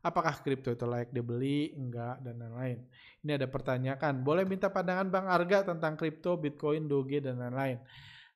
[0.05, 2.87] Apakah kripto itu layak dibeli enggak dan lain-lain?
[3.25, 4.21] Ini ada pertanyaan.
[4.21, 7.81] Boleh minta pandangan bang Arga tentang kripto bitcoin doge dan lain-lain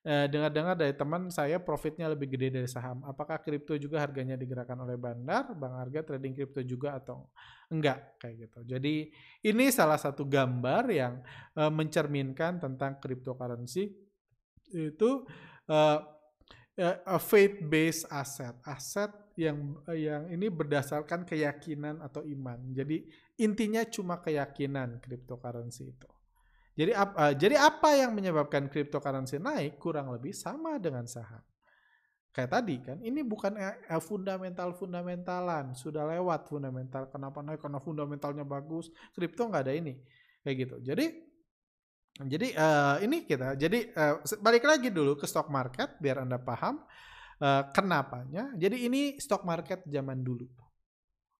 [0.06, 3.02] Eh, dengar-dengar dari teman saya profitnya lebih gede dari saham.
[3.10, 5.50] Apakah kripto juga harganya digerakkan oleh bandar?
[5.58, 7.34] Bang Harga trading kripto juga atau
[7.74, 8.60] enggak kayak gitu.
[8.70, 9.10] Jadi
[9.50, 11.26] ini salah satu gambar yang
[11.58, 13.98] uh, mencerminkan tentang cryptocurrency
[14.78, 15.26] itu
[15.74, 16.00] uh,
[16.78, 19.10] uh, faith based asset, aset
[19.42, 22.62] yang yang ini berdasarkan keyakinan atau iman.
[22.78, 23.10] Jadi
[23.42, 26.15] intinya cuma keyakinan cryptocurrency itu.
[26.76, 31.40] Jadi, uh, jadi apa yang menyebabkan cryptocurrency naik kurang lebih sama dengan saham.
[32.36, 37.08] Kayak tadi kan, ini bukan uh, fundamental-fundamentalan, sudah lewat fundamental.
[37.08, 37.64] Kenapa naik?
[37.64, 38.92] Karena fundamentalnya bagus.
[39.16, 39.96] Kripto nggak ada ini,
[40.44, 40.76] kayak gitu.
[40.84, 41.06] Jadi,
[42.28, 43.56] jadi uh, ini kita.
[43.56, 46.84] Jadi uh, balik lagi dulu ke stock market biar anda paham
[47.40, 48.52] uh, kenapanya.
[48.60, 50.65] Jadi ini stock market zaman dulu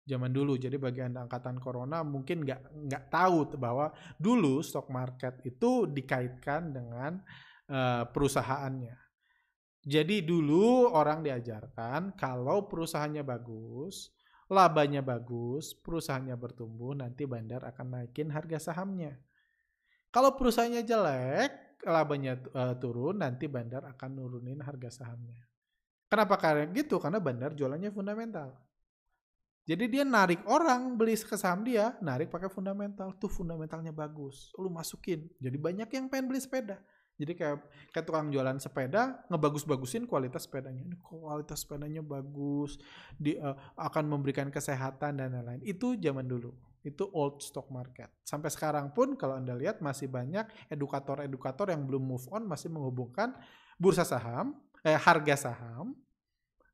[0.06, 0.54] zaman dulu.
[0.54, 6.70] Jadi bagi anda angkatan corona mungkin nggak nggak tahu bahwa dulu stock market itu dikaitkan
[6.70, 7.18] dengan
[7.68, 8.94] uh, perusahaannya.
[9.86, 14.10] Jadi dulu orang diajarkan kalau perusahaannya bagus,
[14.50, 19.14] labanya bagus, perusahaannya bertumbuh, nanti bandar akan naikin harga sahamnya.
[20.10, 25.38] Kalau perusahaannya jelek, labanya uh, turun, nanti bandar akan nurunin harga sahamnya.
[26.10, 26.98] Kenapa kayak gitu?
[26.98, 28.65] Karena bandar jualannya fundamental.
[29.66, 33.10] Jadi dia narik orang beli ke saham dia, narik pakai fundamental.
[33.18, 34.54] Tuh fundamentalnya bagus.
[34.54, 35.26] Lu masukin.
[35.42, 36.78] Jadi banyak yang pengen beli sepeda.
[37.16, 37.58] Jadi kayak
[37.90, 40.84] kayak tukang jualan sepeda ngebagus-bagusin kualitas sepedanya.
[40.86, 42.76] Ini kualitas sepedanya bagus,
[43.16, 45.64] di uh, akan memberikan kesehatan dan lain-lain.
[45.64, 46.52] Itu zaman dulu.
[46.84, 48.12] Itu old stock market.
[48.22, 53.34] Sampai sekarang pun kalau Anda lihat masih banyak edukator-edukator yang belum move on masih menghubungkan
[53.80, 55.96] bursa saham, eh, harga saham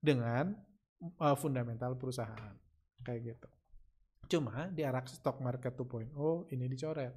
[0.02, 0.58] dengan
[1.22, 2.61] uh, fundamental perusahaan
[3.02, 3.48] kayak gitu.
[4.32, 6.14] Cuma di arah stock market 2.0
[6.54, 7.14] ini dicoret.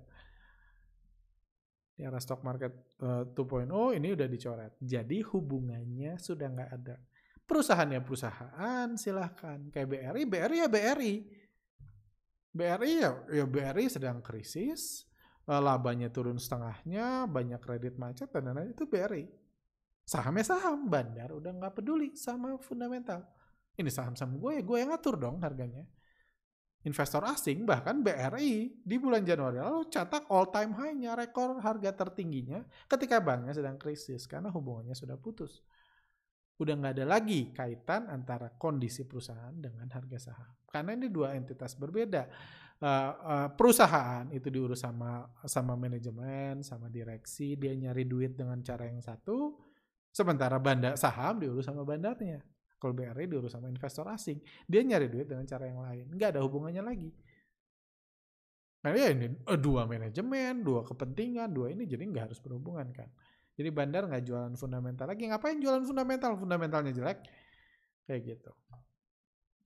[1.95, 4.73] Di arah stock market uh, eh, 2.0 ini udah dicoret.
[4.83, 6.99] Jadi hubungannya sudah nggak ada.
[7.45, 9.69] Perusahaannya perusahaan silahkan.
[9.71, 11.13] Kayak BRI, BRI ya BRI.
[12.55, 15.07] BRI ya, ya BRI sedang krisis.
[15.45, 19.29] Uh, labanya turun setengahnya, banyak kredit macet dan lain-lain itu BRI.
[20.01, 23.21] Sahamnya saham, bandar udah nggak peduli sama fundamental
[23.75, 25.83] ini saham-saham gue ya gue yang ngatur dong harganya.
[26.85, 32.61] Investor asing bahkan BRI di bulan Januari lalu catat all time high-nya rekor harga tertingginya
[32.85, 35.65] ketika banknya sedang krisis karena hubungannya sudah putus.
[36.61, 40.53] Udah nggak ada lagi kaitan antara kondisi perusahaan dengan harga saham.
[40.69, 42.29] Karena ini dua entitas berbeda.
[42.75, 48.85] Uh, uh, perusahaan itu diurus sama sama manajemen, sama direksi, dia nyari duit dengan cara
[48.85, 49.57] yang satu,
[50.11, 52.43] sementara bandar saham diurus sama bandarnya.
[52.85, 54.37] Kalau BRI diurus sama investor asing,
[54.69, 56.05] dia nyari duit dengan cara yang lain.
[56.13, 57.09] Nggak ada hubungannya lagi.
[58.85, 63.09] Nah ya ini eh, dua manajemen, dua kepentingan, dua ini jadi nggak harus berhubungan kan.
[63.57, 65.25] Jadi bandar nggak jualan fundamental lagi.
[65.25, 66.37] Ngapain jualan fundamental?
[66.37, 67.25] Fundamentalnya jelek.
[68.05, 68.53] Kayak gitu.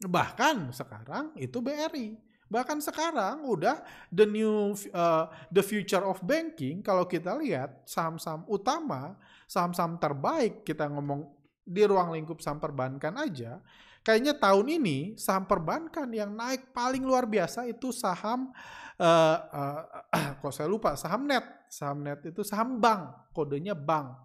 [0.08, 2.16] Bahkan sekarang itu BRI.
[2.48, 3.84] Bahkan sekarang udah
[4.16, 10.88] the new uh, the future of banking kalau kita lihat saham-saham utama, saham-saham terbaik kita
[10.88, 11.39] ngomong
[11.70, 13.62] di ruang lingkup saham perbankan aja,
[14.02, 18.50] kayaknya tahun ini saham perbankan yang naik paling luar biasa itu saham
[18.98, 24.18] uh, uh, kok saya lupa saham net, saham net itu saham bank, kodenya bank.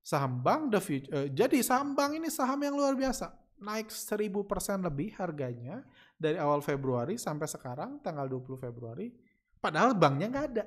[0.00, 4.86] Saham bank the future, uh, jadi saham bank ini saham yang luar biasa naik 1000%
[4.86, 5.82] lebih harganya
[6.14, 9.10] dari awal Februari sampai sekarang tanggal 20 Februari.
[9.58, 10.64] Padahal banknya nggak ada.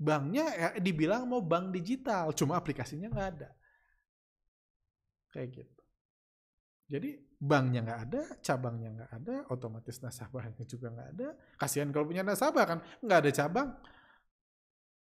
[0.00, 3.52] Banknya ya, dibilang mau bank digital, cuma aplikasinya nggak ada.
[5.28, 5.82] Kayak gitu.
[6.90, 11.28] Jadi banknya nggak ada, cabangnya nggak ada, otomatis nasabahnya juga nggak ada.
[11.60, 13.68] Kasihan kalau punya nasabah kan nggak ada cabang.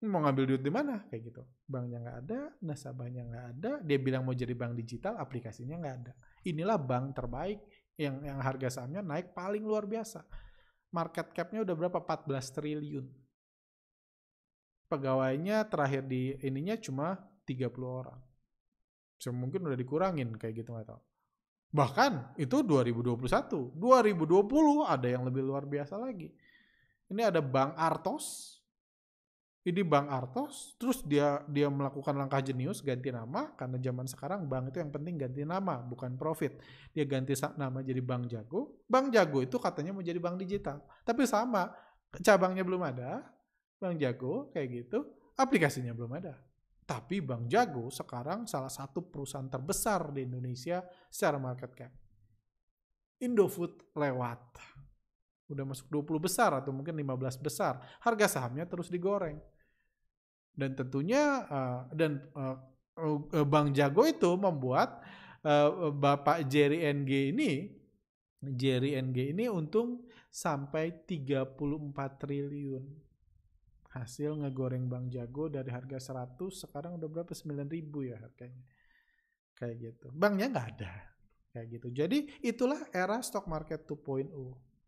[0.04, 1.08] Mau ngambil duit di mana?
[1.08, 1.42] Kayak gitu.
[1.64, 6.14] Banknya nggak ada nasabahnya nggak ada dia bilang mau jadi bank digital aplikasinya nggak ada.
[6.44, 7.64] Inilah bank terbaik
[7.96, 10.28] yang yang harga sahamnya naik paling luar biasa.
[10.92, 12.04] Market capnya udah berapa?
[12.04, 13.23] 14 triliun
[14.94, 17.18] pegawainya terakhir di ininya cuma
[17.50, 18.22] 30 orang
[19.18, 21.02] so, mungkin udah dikurangin kayak gitu nggak tahu
[21.74, 26.30] bahkan itu 2021 2020 ada yang lebih luar biasa lagi
[27.10, 28.54] ini ada Bank Artos
[29.64, 34.76] ini Bang Artos, terus dia dia melakukan langkah jenius ganti nama karena zaman sekarang bank
[34.76, 36.60] itu yang penting ganti nama bukan profit.
[36.92, 38.84] Dia ganti nama jadi Bank Jago.
[38.92, 41.72] Bank Jago itu katanya mau jadi bank digital, tapi sama
[42.20, 43.24] cabangnya belum ada.
[43.84, 45.04] Bank Jago kayak gitu,
[45.36, 46.40] aplikasinya belum ada.
[46.88, 50.80] Tapi Bank Jago sekarang salah satu perusahaan terbesar di Indonesia
[51.12, 51.92] secara market cap.
[53.20, 54.40] Indofood lewat.
[55.52, 57.84] Udah masuk 20 besar atau mungkin 15 besar.
[58.00, 59.40] Harga sahamnya terus digoreng
[60.54, 62.58] dan tentunya uh, dan uh,
[63.02, 65.02] uh, Bang Jago itu membuat
[66.00, 67.68] Bapak Jerry NG ini
[68.40, 71.60] Jerry NG ini untung sampai 34
[72.16, 73.03] triliun.
[73.94, 78.66] Hasil ngegoreng Bang Jago dari harga 100 sekarang udah berapa 9000 ya harganya.
[79.54, 80.08] Kayak gitu.
[80.10, 80.94] Banknya nggak ada.
[81.54, 81.88] Kayak gitu.
[81.94, 84.34] Jadi itulah era stock market 2.0.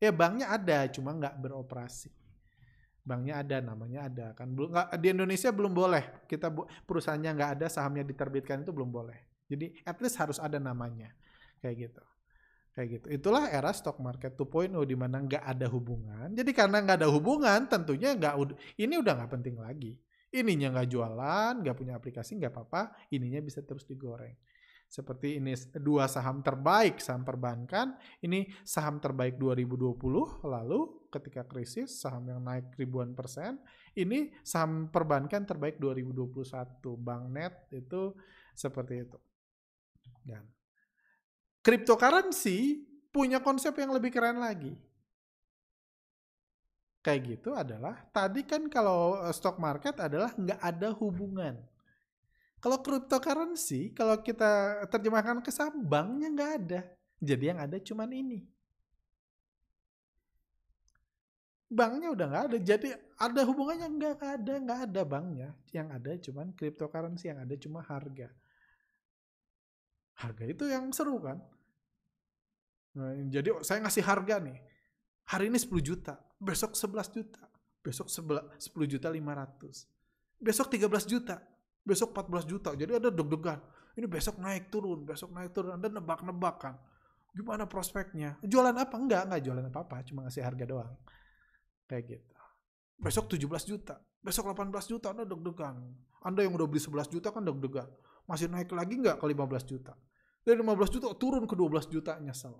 [0.02, 2.10] Ya banknya ada cuma nggak beroperasi
[3.06, 6.50] banknya ada namanya ada kan belum nggak di Indonesia belum boleh kita
[6.90, 11.14] perusahaannya nggak ada sahamnya diterbitkan itu belum boleh jadi at least harus ada namanya
[11.62, 12.02] kayak gitu
[12.76, 16.98] kayak gitu itulah era stock market 2.0 di mana nggak ada hubungan jadi karena nggak
[17.02, 18.36] ada hubungan tentunya nggak
[18.76, 19.96] ini udah nggak penting lagi
[20.36, 24.36] ininya nggak jualan nggak punya aplikasi nggak apa-apa ininya bisa terus digoreng
[24.86, 27.98] seperti ini dua saham terbaik saham perbankan.
[28.22, 33.58] Ini saham terbaik 2020 lalu ketika krisis saham yang naik ribuan persen.
[33.98, 36.96] Ini saham perbankan terbaik 2021.
[37.02, 38.14] Bank Net itu
[38.54, 39.18] seperti itu.
[40.22, 40.55] Dan
[41.66, 44.78] cryptocurrency punya konsep yang lebih keren lagi.
[47.02, 51.58] Kayak gitu adalah tadi kan kalau stock market adalah nggak ada hubungan
[52.66, 55.54] kalau cryptocurrency, kalau kita terjemahkan ke
[55.86, 56.82] banknya nggak ada.
[57.22, 58.42] Jadi yang ada cuman ini.
[61.70, 62.58] Banknya udah nggak ada.
[62.58, 62.90] Jadi
[63.22, 65.50] ada hubungannya nggak ada, nggak ada banknya.
[65.70, 68.34] Yang ada cuman cryptocurrency, yang ada cuma harga.
[70.18, 71.38] Harga itu yang seru kan.
[73.30, 74.58] Jadi saya ngasih harga nih.
[75.26, 77.42] Hari ini 10 juta, besok 11 juta,
[77.82, 79.90] besok 10 juta 500,
[80.38, 81.42] besok 13 juta,
[81.82, 82.70] besok 14 juta.
[82.78, 83.60] Jadi ada deg-degan.
[83.96, 85.76] Ini besok naik turun, besok naik turun.
[85.76, 86.76] Anda nebak-nebak kan.
[87.36, 88.40] Gimana prospeknya?
[88.44, 88.96] Jualan apa?
[88.96, 90.04] Enggak, enggak jualan apa-apa.
[90.08, 90.94] Cuma ngasih harga doang.
[91.88, 92.36] Kayak gitu.
[92.96, 93.96] Besok 17 juta.
[94.24, 95.12] Besok 18 juta.
[95.12, 95.76] Anda deg-degan.
[96.24, 97.88] Anda yang udah beli 11 juta kan deg-degan.
[98.28, 99.94] Masih naik lagi enggak ke 15 juta?
[100.46, 102.56] Dari 15 juta turun ke 12 juta nyesel.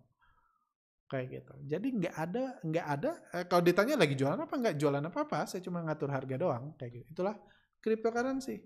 [1.06, 1.54] Kayak gitu.
[1.70, 3.12] Jadi nggak ada, nggak ada.
[3.38, 6.74] Eh, kalau ditanya lagi jualan apa nggak jualan apa apa, saya cuma ngatur harga doang.
[6.78, 7.08] Kayak gitu.
[7.14, 7.36] Itulah
[7.78, 8.66] cryptocurrency.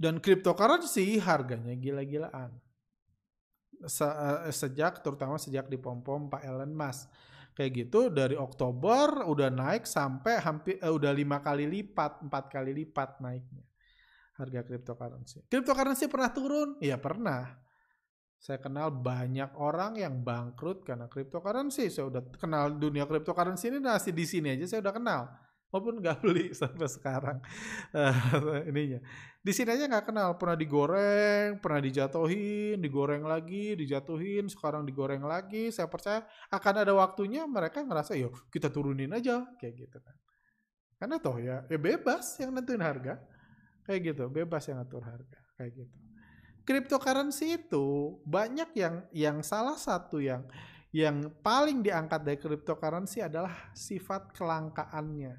[0.00, 2.56] Dan cryptocurrency harganya gila-gilaan.
[3.84, 7.12] Se eh, sejak terutama sejak di pom-pom Pak Elon Musk.
[7.52, 12.72] Kayak gitu dari Oktober udah naik sampai hampir uh, udah lima kali lipat, empat kali
[12.72, 13.66] lipat naiknya
[14.40, 15.44] harga cryptocurrency.
[15.52, 16.80] Cryptocurrency pernah turun?
[16.80, 17.52] Iya pernah.
[18.40, 21.92] Saya kenal banyak orang yang bangkrut karena cryptocurrency.
[21.92, 25.22] Saya udah kenal dunia cryptocurrency ini masih di sini aja saya udah kenal.
[25.68, 27.36] Maupun nggak beli sampai sekarang
[27.92, 28.96] uh, ininya.
[29.44, 30.40] Di sini aja nggak kenal.
[30.40, 35.68] Pernah digoreng pernah dijatuhin digoreng lagi dijatuhin sekarang digoreng lagi.
[35.68, 39.44] Saya percaya akan ada waktunya mereka ngerasa yuk kita turunin aja.
[39.60, 40.16] Kayak gitu kan.
[40.96, 43.20] Karena toh ya ya bebas yang nentuin harga.
[43.84, 45.40] Kayak gitu bebas yang ngatur harga.
[45.60, 46.09] Kayak gitu
[46.70, 50.46] cryptocurrency itu banyak yang yang salah satu yang
[50.94, 55.34] yang paling diangkat dari cryptocurrency adalah sifat kelangkaannya.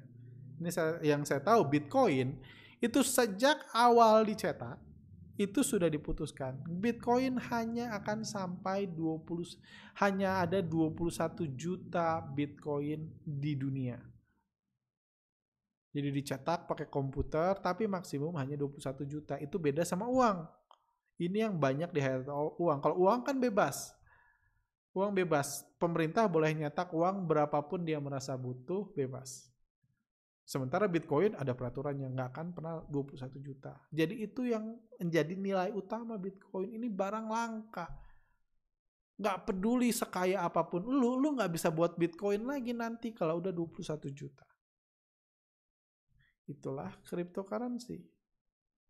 [0.60, 2.36] Ini saya, yang saya tahu Bitcoin
[2.84, 4.76] itu sejak awal dicetak
[5.40, 6.60] itu sudah diputuskan.
[6.68, 9.24] Bitcoin hanya akan sampai 20
[10.04, 13.96] hanya ada 21 juta Bitcoin di dunia.
[15.92, 19.40] Jadi dicetak pakai komputer tapi maksimum hanya 21 juta.
[19.40, 20.61] Itu beda sama uang.
[21.20, 22.00] Ini yang banyak di
[22.60, 22.78] uang.
[22.80, 23.92] Kalau uang kan bebas.
[24.92, 25.64] Uang bebas.
[25.80, 29.52] Pemerintah boleh nyetak uang berapapun dia merasa butuh, bebas.
[30.42, 33.78] Sementara Bitcoin ada peraturan yang nggak akan pernah 21 juta.
[33.94, 36.76] Jadi itu yang menjadi nilai utama Bitcoin.
[36.76, 37.86] Ini barang langka.
[39.22, 43.54] Nggak peduli sekaya apa pun lu, lu nggak bisa buat Bitcoin lagi nanti kalau udah
[43.54, 44.44] 21 juta.
[46.50, 48.02] Itulah cryptocurrency.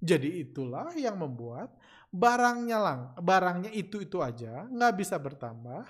[0.03, 1.79] Jadi itulah yang membuat
[2.11, 5.87] barangnya lang, barangnya itu itu aja nggak bisa bertambah,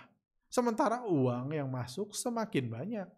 [0.52, 3.08] sementara uang yang masuk semakin banyak.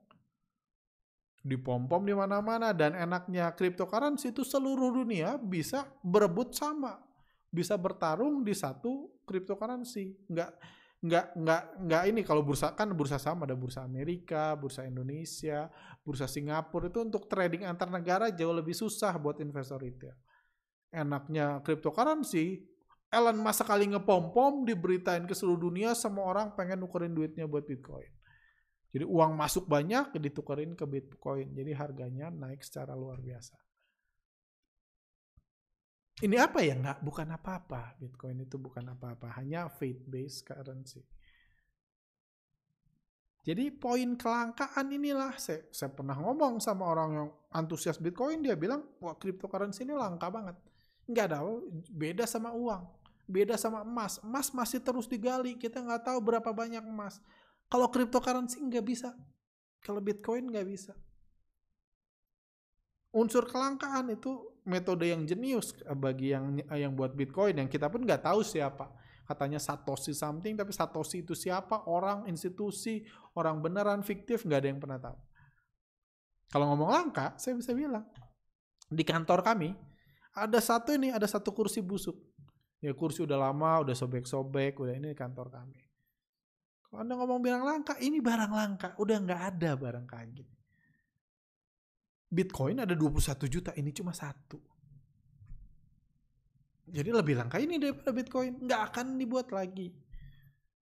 [1.45, 6.97] Dipom-pom di mana-mana dan enaknya cryptocurrency itu seluruh dunia bisa berebut sama
[7.55, 10.15] bisa bertarung di satu cryptocurrency.
[10.31, 10.51] Nggak
[11.05, 15.69] nggak nggak nggak ini kalau bursa kan bursa saham ada bursa Amerika bursa Indonesia
[16.01, 20.17] bursa Singapura itu untuk trading antar negara jauh lebih susah buat investor retail
[20.95, 22.63] enaknya cryptocurrency
[23.11, 28.15] Elon Musk sekali ngepom-pom diberitain ke seluruh dunia semua orang pengen nukerin duitnya buat Bitcoin
[28.95, 31.51] jadi uang masuk banyak ditukerin ke Bitcoin.
[31.51, 33.59] Jadi harganya naik secara luar biasa.
[36.23, 36.79] Ini apa ya?
[36.79, 37.99] Nggak, bukan apa-apa.
[37.99, 39.35] Bitcoin itu bukan apa-apa.
[39.35, 41.03] Hanya faith-based currency.
[43.45, 48.95] Jadi poin kelangkaan inilah saya, saya pernah ngomong sama orang yang antusias Bitcoin dia bilang
[49.05, 50.55] wah cryptocurrency ini langka banget.
[51.05, 51.39] Nggak ada
[51.93, 52.83] beda sama uang,
[53.29, 54.21] beda sama emas.
[54.25, 57.21] Emas masih terus digali kita nggak tahu berapa banyak emas.
[57.69, 59.13] Kalau cryptocurrency nggak bisa.
[59.85, 60.97] Kalau Bitcoin nggak bisa.
[63.15, 68.25] Unsur kelangkaan itu metode yang jenius bagi yang yang buat Bitcoin yang kita pun nggak
[68.25, 68.91] tahu siapa.
[69.25, 71.89] Katanya Satoshi something, tapi Satoshi itu siapa?
[71.89, 75.17] Orang, institusi, orang beneran, fiktif, nggak ada yang pernah tahu.
[76.53, 78.05] Kalau ngomong langka, saya bisa bilang.
[78.85, 79.73] Di kantor kami,
[80.35, 82.19] ada satu ini, ada satu kursi busuk.
[82.83, 85.81] Ya kursi udah lama, udah sobek-sobek, udah ini kantor kami.
[86.85, 88.89] Kalau Anda ngomong bilang langka, ini barang langka.
[89.01, 90.55] Udah nggak ada barang kayak gini.
[92.35, 94.59] Bitcoin ada 21 juta, ini cuma satu.
[96.85, 98.63] Jadi lebih langka ini daripada Bitcoin.
[98.63, 99.89] Nggak akan dibuat lagi.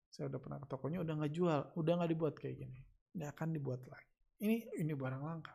[0.07, 1.61] Saya udah pernah ke tokonya, udah nggak jual.
[1.75, 2.79] Udah nggak dibuat kayak gini.
[3.17, 4.15] Nggak akan dibuat lagi.
[4.41, 5.53] Ini ini barang langka.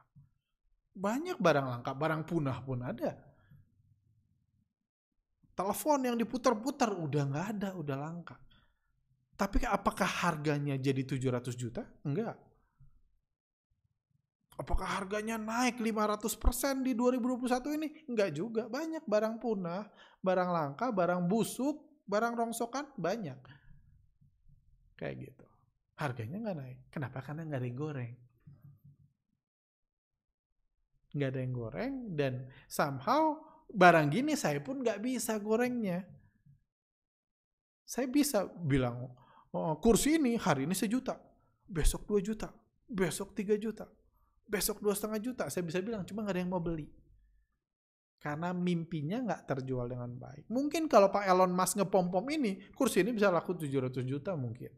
[0.94, 3.25] Banyak barang langka, barang punah pun ada.
[5.56, 8.36] Telepon yang diputar-putar udah nggak ada, udah langka.
[9.36, 11.80] Tapi apakah harganya jadi 700 juta?
[12.04, 12.36] Enggak.
[14.56, 17.88] Apakah harganya naik 500% di 2021 ini?
[18.08, 18.64] Enggak juga.
[18.68, 19.84] Banyak barang punah,
[20.24, 23.36] barang langka, barang busuk, barang rongsokan, banyak.
[24.96, 25.46] Kayak gitu.
[26.00, 26.78] Harganya nggak naik.
[26.88, 27.20] Kenapa?
[27.20, 28.14] Karena nggak ada yang goreng.
[31.16, 32.32] Nggak ada yang goreng dan
[32.68, 36.06] somehow barang gini saya pun nggak bisa gorengnya.
[37.86, 39.14] Saya bisa bilang,
[39.54, 41.14] oh, kursi ini hari ini sejuta,
[41.70, 42.50] besok dua juta,
[42.90, 43.86] besok tiga juta,
[44.42, 45.44] besok dua setengah juta.
[45.46, 46.90] Saya bisa bilang cuma nggak ada yang mau beli.
[48.18, 50.50] Karena mimpinya nggak terjual dengan baik.
[50.50, 54.74] Mungkin kalau Pak Elon Musk ngepom-pom ini, kursi ini bisa laku 700 juta mungkin.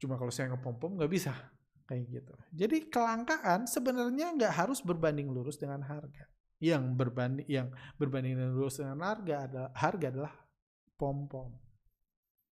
[0.00, 1.36] Cuma kalau saya ngepom-pom nggak bisa
[1.84, 2.34] kayak gitu.
[2.48, 6.24] Jadi kelangkaan sebenarnya nggak harus berbanding lurus dengan harga.
[6.62, 10.34] Yang berbanding yang berbanding lurus dengan harga adalah harga adalah
[10.94, 11.64] pom-pom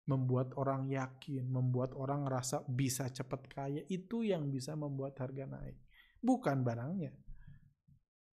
[0.07, 5.75] membuat orang yakin, membuat orang ngerasa bisa cepat kaya, itu yang bisa membuat harga naik.
[6.23, 7.11] Bukan barangnya.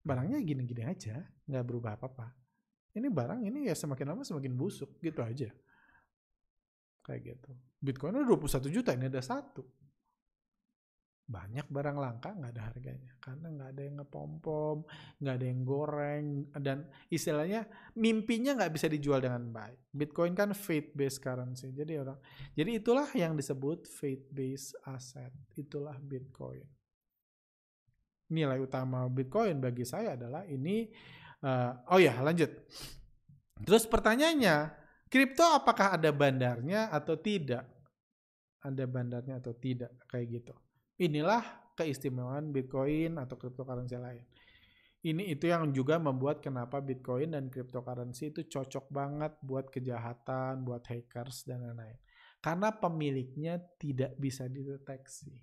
[0.01, 2.33] Barangnya gini-gini aja, nggak berubah apa-apa.
[2.97, 5.53] Ini barang ini ya semakin lama semakin busuk, gitu aja.
[7.05, 7.51] Kayak gitu.
[7.77, 9.61] Bitcoin udah 21 juta, ini ada satu
[11.29, 14.77] banyak barang langka nggak ada harganya karena nggak ada yang ngepom-pom
[15.21, 16.25] nggak ada yang goreng
[16.57, 19.93] dan istilahnya mimpinya nggak bisa dijual dengan baik.
[19.93, 22.17] Bitcoin kan faith based currency jadi orang
[22.57, 26.65] jadi itulah yang disebut faith based asset itulah Bitcoin.
[28.33, 30.89] Nilai utama Bitcoin bagi saya adalah ini
[31.45, 32.49] uh, oh ya lanjut.
[33.69, 34.73] Terus pertanyaannya
[35.13, 37.69] kripto apakah ada bandarnya atau tidak?
[38.65, 40.57] Ada bandarnya atau tidak kayak gitu
[40.99, 44.23] Inilah keistimewaan Bitcoin atau cryptocurrency lain.
[44.99, 50.83] Ini itu yang juga membuat kenapa Bitcoin dan cryptocurrency itu cocok banget buat kejahatan, buat
[50.83, 51.95] hackers dan lain-lain.
[52.43, 55.39] Karena pemiliknya tidak bisa dideteksi.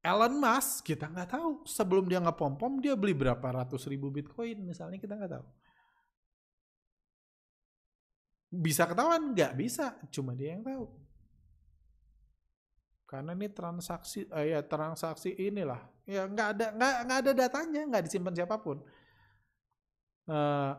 [0.00, 4.64] Elon Musk kita nggak tahu sebelum dia ngepom pom dia beli berapa ratus ribu Bitcoin
[4.66, 5.46] misalnya kita nggak tahu.
[8.50, 9.30] Bisa ketahuan?
[9.30, 11.09] Nggak bisa, cuma dia yang tahu.
[13.10, 18.02] Karena ini transaksi, eh, ya transaksi inilah, ya nggak ada nggak nggak ada datanya, nggak
[18.06, 18.78] disimpan siapa pun.
[20.30, 20.78] Uh,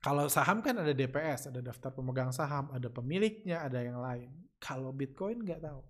[0.00, 4.32] kalau saham kan ada DPS, ada daftar pemegang saham, ada pemiliknya, ada yang lain.
[4.56, 5.84] Kalau Bitcoin nggak tahu.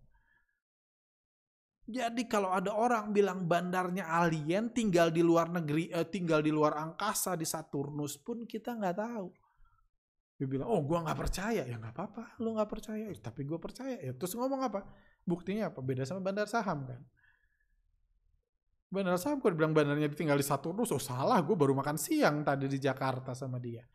[1.87, 6.83] Jadi kalau ada orang bilang bandarnya alien tinggal di luar negeri, eh, tinggal di luar
[6.83, 9.27] angkasa di Saturnus pun kita nggak tahu.
[10.35, 11.62] Dia bilang, oh gue nggak percaya.
[11.62, 13.07] Ya nggak apa-apa, lu nggak percaya.
[13.07, 13.95] Eh, tapi gue percaya.
[14.03, 14.83] Ya, terus ngomong apa?
[15.27, 15.81] Buktinya apa?
[15.85, 17.01] Beda sama bandar saham kan.
[18.91, 20.91] Bandar saham gue bilang bandarnya tinggal di Saturnus.
[20.91, 23.87] Oh salah, gue baru makan siang tadi di Jakarta sama dia.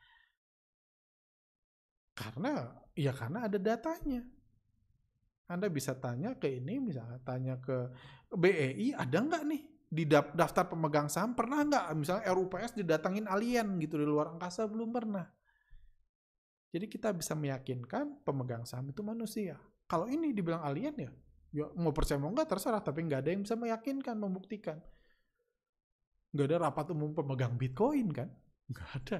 [2.16, 4.24] Karena, ya karena ada datanya.
[5.46, 7.92] Anda bisa tanya ke ini, misalnya tanya ke
[8.34, 14.02] BEI, ada nggak nih di daftar pemegang saham pernah nggak misalnya RUPS didatangin alien gitu
[14.02, 15.30] di luar angkasa belum pernah
[16.76, 19.56] jadi kita bisa meyakinkan pemegang saham itu manusia.
[19.86, 21.12] Kalau ini dibilang alien ya,
[21.54, 24.82] ya mau percaya mau enggak terserah, tapi nggak ada yang bisa meyakinkan, membuktikan.
[26.34, 28.30] Nggak ada rapat umum pemegang Bitcoin kan?
[28.66, 29.20] Nggak ada.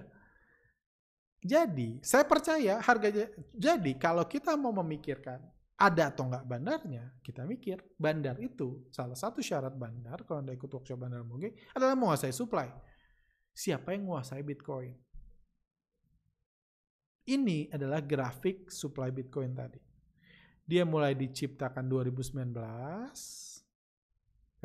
[1.46, 3.30] Jadi, saya percaya harganya.
[3.54, 5.38] Jadi, kalau kita mau memikirkan
[5.78, 10.72] ada atau nggak bandarnya, kita mikir bandar itu salah satu syarat bandar kalau anda ikut
[10.72, 12.72] workshop bandar mungkin adalah menguasai supply.
[13.54, 14.98] Siapa yang menguasai Bitcoin?
[17.30, 19.85] Ini adalah grafik supply Bitcoin tadi.
[20.66, 22.50] Dia mulai diciptakan 2019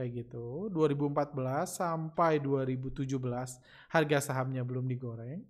[0.01, 0.73] kayak gitu.
[0.73, 1.37] 2014
[1.69, 3.05] sampai 2017
[3.93, 5.45] harga sahamnya belum digoreng.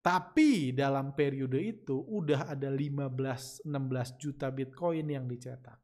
[0.00, 3.68] Tapi dalam periode itu udah ada 15-16
[4.22, 5.82] juta Bitcoin yang dicetak.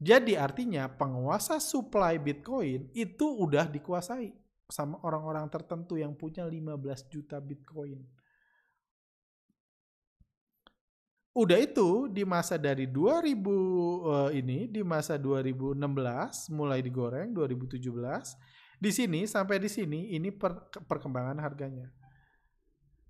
[0.00, 4.32] Jadi artinya penguasa supply Bitcoin itu udah dikuasai
[4.64, 8.00] sama orang-orang tertentu yang punya 15 juta Bitcoin.
[11.40, 15.72] Udah itu di masa dari 2000 uh, eh, ini di masa 2016
[16.52, 17.80] mulai digoreng 2017
[18.76, 21.88] di sini sampai di sini ini per, perkembangan harganya.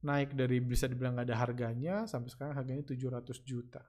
[0.07, 3.83] Naik dari bisa dibilang nggak ada harganya sampai sekarang harganya 700 juta.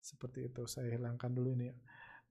[0.00, 1.76] Seperti itu saya hilangkan dulu ini ya.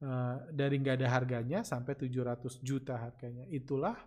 [0.01, 3.45] Uh, dari nggak ada harganya sampai 700 juta harganya.
[3.53, 4.01] Itulah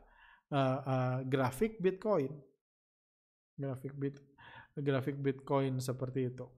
[0.50, 2.34] uh, uh, grafik Bitcoin.
[3.54, 4.18] Grafik bit
[4.74, 6.50] grafik Bitcoin seperti itu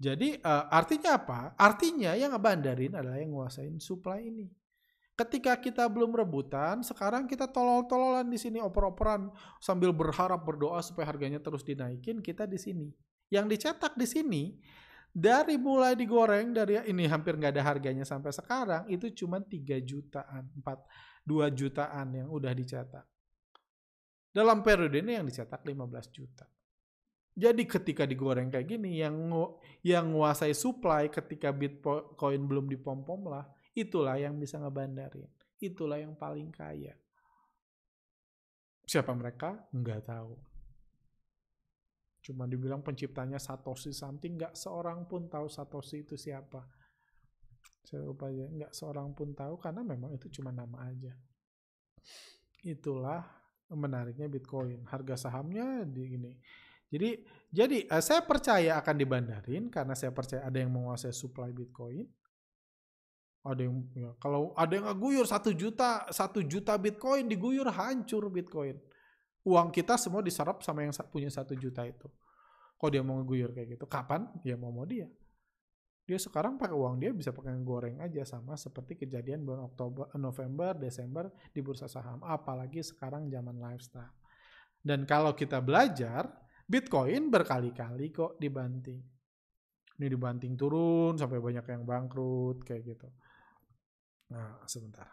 [0.00, 1.52] jadi uh, artinya apa?
[1.60, 4.48] Artinya yang ngebandarin adalah yang nguasain supply ini.
[5.12, 9.28] Ketika kita belum rebutan, sekarang kita tolol-tololan di sini oper-operan
[9.60, 12.88] sambil berharap berdoa supaya harganya terus dinaikin, kita di sini.
[13.28, 14.42] Yang dicetak di sini
[15.12, 20.48] dari mulai digoreng dari ini hampir nggak ada harganya sampai sekarang itu cuma 3 jutaan,
[20.64, 23.04] 4 2 jutaan yang udah dicetak.
[24.32, 26.48] Dalam periode ini yang dicetak 15 juta.
[27.40, 29.16] Jadi ketika digoreng kayak gini, yang
[29.80, 35.24] yang menguasai supply ketika Bitcoin belum dipom-pom lah, itulah yang bisa ngebandarin.
[35.56, 36.92] Itulah yang paling kaya.
[38.84, 39.56] Siapa mereka?
[39.72, 40.36] Nggak tahu.
[42.20, 46.60] Cuma dibilang penciptanya Satoshi something, nggak seorang pun tahu Satoshi itu siapa.
[47.80, 51.16] Saya lupa ya, nggak seorang pun tahu karena memang itu cuma nama aja.
[52.60, 53.24] Itulah
[53.72, 54.84] menariknya Bitcoin.
[54.84, 56.32] Harga sahamnya di ini
[56.90, 62.06] jadi jadi uh, saya percaya akan dibandarin karena saya percaya ada yang menguasai supply Bitcoin.
[63.40, 68.76] Ada yang ya, kalau ada yang ngeguyur satu juta satu juta Bitcoin diguyur hancur Bitcoin.
[69.46, 72.10] Uang kita semua diserap sama yang punya satu juta itu.
[72.76, 74.28] Kalau dia mau ngeguyur kayak gitu, kapan?
[74.44, 75.08] Ya mau mau dia.
[76.04, 80.74] Dia sekarang pakai uang dia bisa pakai goreng aja sama seperti kejadian bulan Oktober, November,
[80.76, 82.20] Desember di bursa saham.
[82.26, 84.12] Apalagi sekarang zaman lifestyle.
[84.80, 86.28] Dan kalau kita belajar,
[86.70, 89.02] Bitcoin berkali-kali kok dibanting.
[89.98, 93.08] Ini dibanting turun sampai banyak yang bangkrut kayak gitu.
[94.30, 95.10] Nah, sebentar.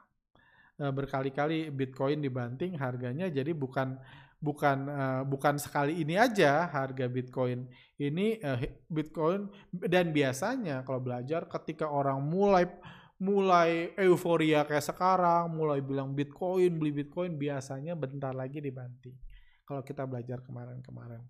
[0.78, 3.97] Nah, berkali-kali Bitcoin dibanting harganya jadi bukan
[4.38, 7.66] bukan uh, bukan sekali ini aja harga Bitcoin
[7.97, 12.70] ini uh, Bitcoin dan biasanya kalau belajar ketika orang mulai
[13.18, 19.18] mulai euforia kayak sekarang mulai bilang Bitcoin beli Bitcoin biasanya bentar lagi dibanting
[19.66, 21.26] kalau kita belajar kemarin-kemarin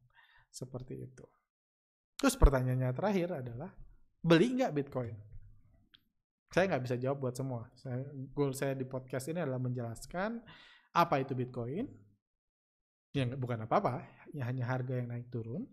[0.57, 1.25] seperti itu.
[2.17, 3.69] Terus pertanyaannya terakhir adalah,
[4.17, 5.13] beli nggak Bitcoin?
[6.49, 7.69] Saya nggak bisa jawab buat semua.
[7.77, 8.01] Saya,
[8.33, 10.41] goal saya di podcast ini adalah menjelaskan
[10.97, 11.85] apa itu Bitcoin.
[13.13, 14.01] Yang bukan apa-apa,
[14.33, 15.69] ya hanya harga yang naik turun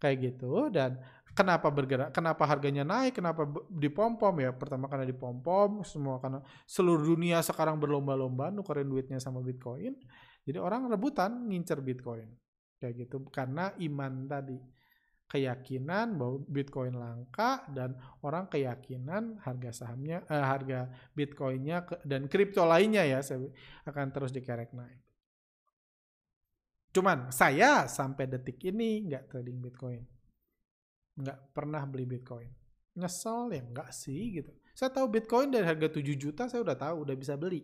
[0.00, 0.96] kayak gitu dan
[1.36, 7.44] kenapa bergerak kenapa harganya naik kenapa dipompom ya pertama karena dipompom semua karena seluruh dunia
[7.44, 9.92] sekarang berlomba-lomba nukerin duitnya sama bitcoin
[10.48, 12.32] jadi orang rebutan ngincer bitcoin
[12.80, 14.56] kayak gitu karena iman tadi
[15.30, 17.94] keyakinan bahwa Bitcoin langka dan
[18.26, 23.46] orang keyakinan harga sahamnya eh, harga Bitcoinnya dan kripto lainnya ya saya
[23.86, 24.98] akan terus dikerek naik.
[26.90, 30.02] Cuman saya sampai detik ini nggak trading Bitcoin,
[31.14, 32.50] nggak pernah beli Bitcoin.
[32.98, 34.50] Nyesel ya nggak sih gitu.
[34.74, 37.62] Saya tahu Bitcoin dari harga 7 juta saya udah tahu udah bisa beli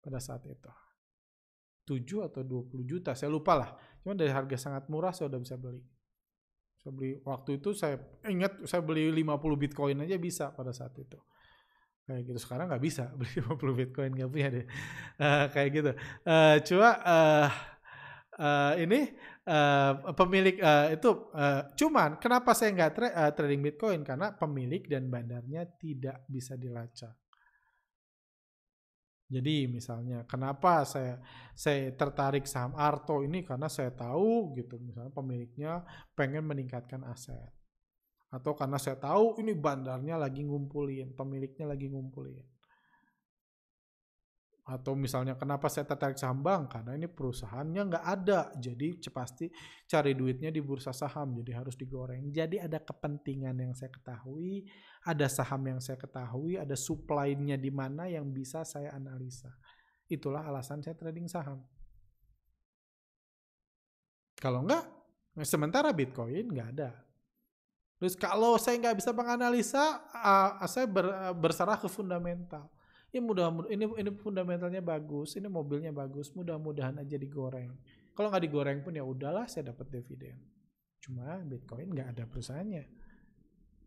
[0.00, 0.72] pada saat itu.
[1.84, 3.70] 7 atau 20 juta saya lupa lah.
[4.00, 5.82] Cuman dari harga sangat murah saya udah bisa beli
[6.80, 11.20] saya beli waktu itu saya ingat saya beli 50 Bitcoin aja bisa pada saat itu.
[12.08, 14.66] Kayak gitu sekarang nggak bisa beli 50 Bitcoin nggak punya deh.
[15.20, 15.90] Uh, kayak gitu.
[16.24, 17.48] Uh, coba uh,
[18.40, 19.12] uh, ini
[19.44, 24.80] uh, pemilik uh, itu uh, cuman kenapa saya nggak tra uh, trading Bitcoin karena pemilik
[24.88, 27.12] dan bandarnya tidak bisa dilacak.
[29.30, 31.22] Jadi misalnya kenapa saya
[31.54, 35.86] saya tertarik saham Arto ini karena saya tahu gitu misalnya pemiliknya
[36.18, 37.54] pengen meningkatkan aset.
[38.34, 42.42] Atau karena saya tahu ini bandarnya lagi ngumpulin, pemiliknya lagi ngumpulin.
[44.70, 46.78] Atau misalnya kenapa saya tertarik saham bank?
[46.78, 48.54] Karena ini perusahaannya nggak ada.
[48.54, 49.50] Jadi pasti
[49.90, 51.42] cari duitnya di bursa saham.
[51.42, 52.30] Jadi harus digoreng.
[52.30, 54.62] Jadi ada kepentingan yang saya ketahui.
[55.02, 56.54] Ada saham yang saya ketahui.
[56.54, 59.50] Ada supply-nya di mana yang bisa saya analisa.
[60.06, 61.66] Itulah alasan saya trading saham.
[64.38, 64.86] Kalau enggak,
[65.42, 66.94] sementara Bitcoin nggak ada.
[67.98, 69.98] Terus kalau saya nggak bisa menganalisa,
[70.64, 72.70] saya ber, berserah ke fundamental
[73.10, 77.74] ini mudah ini ini fundamentalnya bagus, ini mobilnya bagus, mudah-mudahan aja digoreng.
[78.14, 80.38] Kalau nggak digoreng pun ya udahlah saya dapat dividen.
[81.00, 82.84] Cuma Bitcoin nggak ada perusahaannya.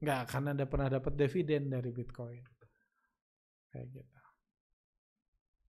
[0.04, 2.44] Nggak akan ada pernah dapat dividen dari Bitcoin.
[3.72, 4.20] Kayak gitu.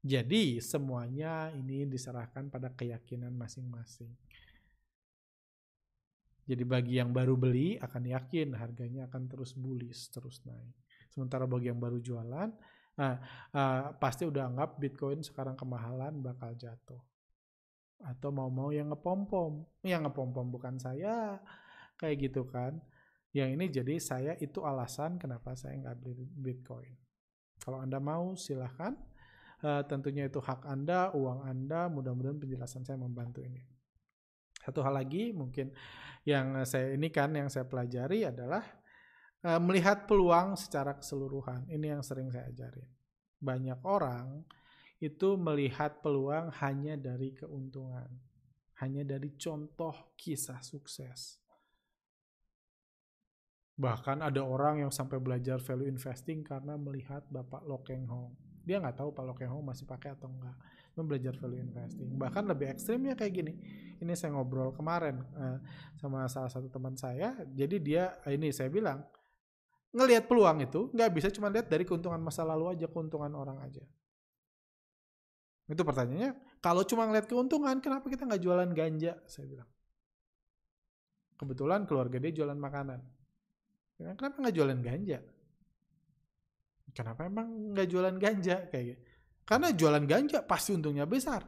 [0.05, 4.13] Jadi semuanya ini diserahkan pada keyakinan masing-masing.
[6.45, 10.77] Jadi bagi yang baru beli akan yakin harganya akan terus bullish, terus naik.
[11.09, 12.53] Sementara bagi yang baru jualan,
[12.95, 13.19] Nah,
[13.51, 17.03] uh, pasti udah anggap Bitcoin sekarang kemahalan bakal jatuh.
[18.05, 19.67] Atau mau-mau yang ngepom-pom.
[19.83, 21.43] Yang ngepom-pom bukan saya.
[21.99, 22.79] Kayak gitu kan.
[23.35, 26.95] Yang ini jadi saya itu alasan kenapa saya nggak beli Bitcoin.
[27.59, 28.95] Kalau Anda mau silahkan.
[29.65, 31.91] Uh, tentunya itu hak Anda, uang Anda.
[31.91, 33.65] Mudah-mudahan penjelasan saya membantu ini.
[34.65, 35.75] Satu hal lagi mungkin
[36.25, 38.65] yang saya ini kan yang saya pelajari adalah
[39.45, 41.69] Eh, melihat peluang secara keseluruhan.
[41.69, 42.89] Ini yang sering saya ajarin.
[43.37, 44.41] Banyak orang
[44.97, 48.09] itu melihat peluang hanya dari keuntungan,
[48.81, 51.45] hanya dari contoh kisah sukses.
[53.77, 58.33] Bahkan ada orang yang sampai belajar value investing karena melihat Bapak Lokeng Hong.
[58.65, 60.57] Dia nggak tahu Pak Lokeng Hong masih pakai atau enggak.
[60.97, 62.17] Dia belajar value investing.
[62.17, 63.53] Bahkan lebih ekstrimnya kayak gini.
[64.01, 65.61] Ini saya ngobrol kemarin uh,
[66.01, 67.37] sama salah satu teman saya.
[67.53, 69.05] Jadi dia, ini saya bilang,
[69.95, 73.81] ngelihat peluang itu nggak bisa cuma lihat dari keuntungan masa lalu aja, keuntungan orang aja.
[75.65, 79.17] Itu pertanyaannya, kalau cuma ngeliat keuntungan, kenapa kita nggak jualan ganja?
[79.25, 79.71] Saya bilang.
[81.35, 83.01] Kebetulan keluarga dia jualan makanan.
[83.97, 85.19] Kenapa nggak jualan ganja?
[86.95, 89.03] Kenapa emang nggak jualan ganja kayak gitu?
[89.45, 91.43] Karena jualan ganja pasti untungnya besar.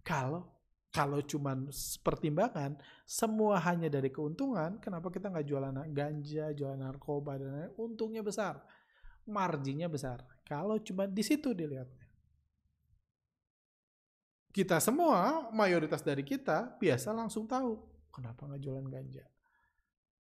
[0.00, 0.55] Kalau
[0.90, 1.52] kalau cuma
[2.00, 8.24] pertimbangan semua hanya dari keuntungan, kenapa kita nggak jualan ganja, jualan narkoba dan lain untungnya
[8.24, 8.64] besar,
[9.28, 10.24] marginnya besar.
[10.46, 12.06] Kalau cuma di situ dilihatnya.
[14.56, 17.76] Kita semua, mayoritas dari kita biasa langsung tahu
[18.08, 19.24] kenapa nggak jualan ganja.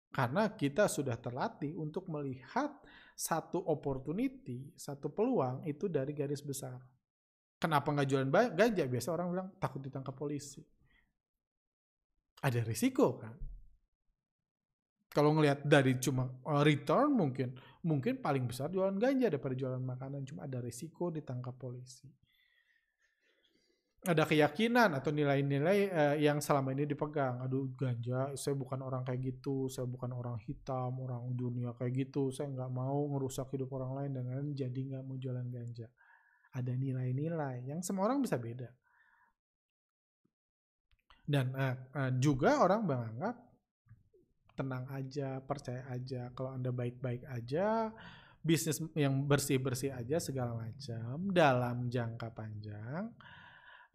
[0.09, 2.73] Karena kita sudah terlatih untuk melihat
[3.13, 6.81] satu opportunity, satu peluang itu dari garis besar.
[7.67, 8.87] Kenapa nggak jualan ganja?
[8.87, 10.63] Biasa orang bilang takut ditangkap polisi.
[12.47, 13.35] Ada risiko kan?
[15.11, 20.23] Kalau ngelihat dari cuma uh, return mungkin, mungkin paling besar jualan ganja daripada jualan makanan.
[20.31, 22.07] Cuma ada risiko ditangkap polisi.
[24.07, 27.43] Ada keyakinan atau nilai-nilai uh, yang selama ini dipegang.
[27.43, 32.31] Aduh ganja, saya bukan orang kayak gitu, saya bukan orang hitam, orang dunia kayak gitu.
[32.31, 35.91] Saya nggak mau ngerusak hidup orang lain dan lain jadi nggak mau jualan ganja
[36.57, 38.73] ada nilai-nilai yang semua orang bisa beda.
[41.27, 43.37] Dan uh, uh, juga orang menganggap
[44.57, 46.33] tenang aja, percaya aja.
[46.33, 47.93] Kalau Anda baik-baik aja,
[48.41, 53.13] bisnis yang bersih-bersih aja segala macam dalam jangka panjang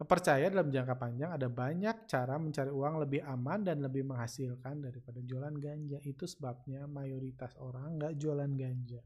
[0.04, 5.22] percaya dalam jangka panjang ada banyak cara mencari uang lebih aman dan lebih menghasilkan daripada
[5.22, 5.98] jualan ganja.
[6.02, 9.00] Itu sebabnya mayoritas orang nggak jualan ganja.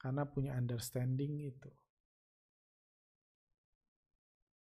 [0.00, 1.70] Karena punya understanding itu.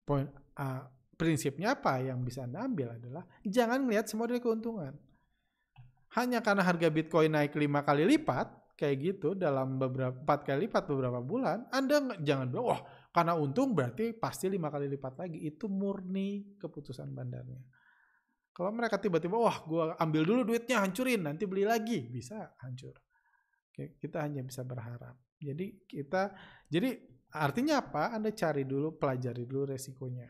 [0.09, 0.25] Poin
[0.57, 0.81] uh,
[1.13, 4.97] prinsipnya apa yang bisa Anda ambil adalah jangan melihat semua dari keuntungan.
[6.17, 10.89] Hanya karena harga Bitcoin naik lima kali lipat, kayak gitu dalam beberapa empat kali lipat
[10.89, 12.81] beberapa bulan, Anda jangan bilang, wah
[13.13, 15.45] karena untung berarti pasti lima kali lipat lagi.
[15.45, 17.61] Itu murni keputusan bandarnya.
[18.49, 22.09] Kalau mereka tiba-tiba, wah gue ambil dulu duitnya, hancurin, nanti beli lagi.
[22.09, 22.97] Bisa hancur.
[23.77, 25.15] Kita hanya bisa berharap.
[25.39, 26.33] Jadi kita,
[26.67, 26.97] jadi
[27.33, 28.15] artinya apa?
[28.15, 30.29] Anda cari dulu, pelajari dulu resikonya.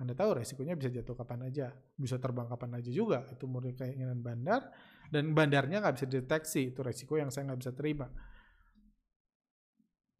[0.00, 3.22] Anda tahu resikonya bisa jatuh kapan aja, bisa terbang kapan aja juga.
[3.30, 4.72] Itu murni keinginan bandar,
[5.12, 6.74] dan bandarnya nggak bisa deteksi.
[6.74, 8.10] Itu resiko yang saya nggak bisa terima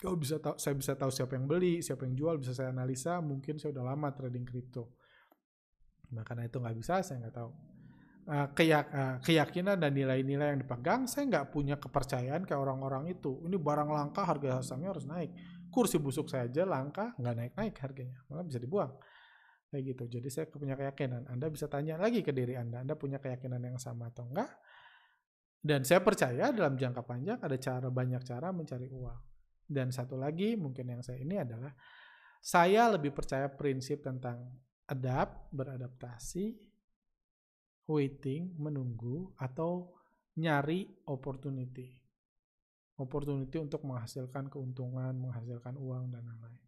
[0.02, 3.22] kalau bisa tahu saya bisa tahu siapa yang beli siapa yang jual bisa saya analisa
[3.22, 4.90] mungkin saya udah lama trading kripto
[6.10, 7.50] nah karena itu nggak bisa saya nggak tahu
[8.26, 13.46] uh, keyak, uh, keyakinan dan nilai-nilai yang dipegang saya nggak punya kepercayaan ke orang-orang itu
[13.46, 15.30] ini barang langka harga sahamnya harus naik
[15.72, 18.92] kursi busuk saya aja langka nggak naik-naik harganya malah bisa dibuang.
[19.72, 20.04] Kayak gitu.
[20.20, 21.32] Jadi saya punya keyakinan.
[21.32, 24.52] Anda bisa tanya lagi ke diri Anda Anda punya keyakinan yang sama atau enggak?
[25.62, 29.20] Dan saya percaya dalam jangka panjang ada cara banyak cara mencari uang.
[29.64, 31.72] Dan satu lagi mungkin yang saya ini adalah
[32.42, 34.42] saya lebih percaya prinsip tentang
[34.90, 36.58] adapt, beradaptasi,
[37.86, 39.94] waiting, menunggu, atau
[40.42, 42.01] nyari opportunity.
[43.00, 46.60] Opportunity untuk menghasilkan keuntungan, menghasilkan uang, dan lain-lain.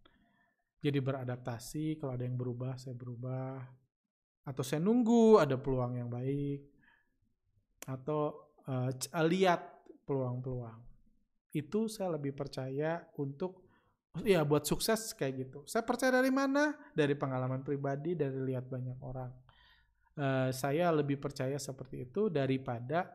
[0.81, 3.61] Jadi beradaptasi, kalau ada yang berubah, saya berubah.
[4.45, 6.65] Atau saya nunggu ada peluang yang baik.
[7.89, 8.89] Atau uh,
[9.29, 9.61] lihat
[10.05, 10.95] peluang-peluang
[11.55, 13.71] itu saya lebih percaya untuk
[14.27, 15.59] ya buat sukses kayak gitu.
[15.65, 16.75] Saya percaya dari mana?
[16.93, 19.31] Dari pengalaman pribadi, dari lihat banyak orang.
[20.15, 23.11] Uh, saya lebih percaya seperti itu daripada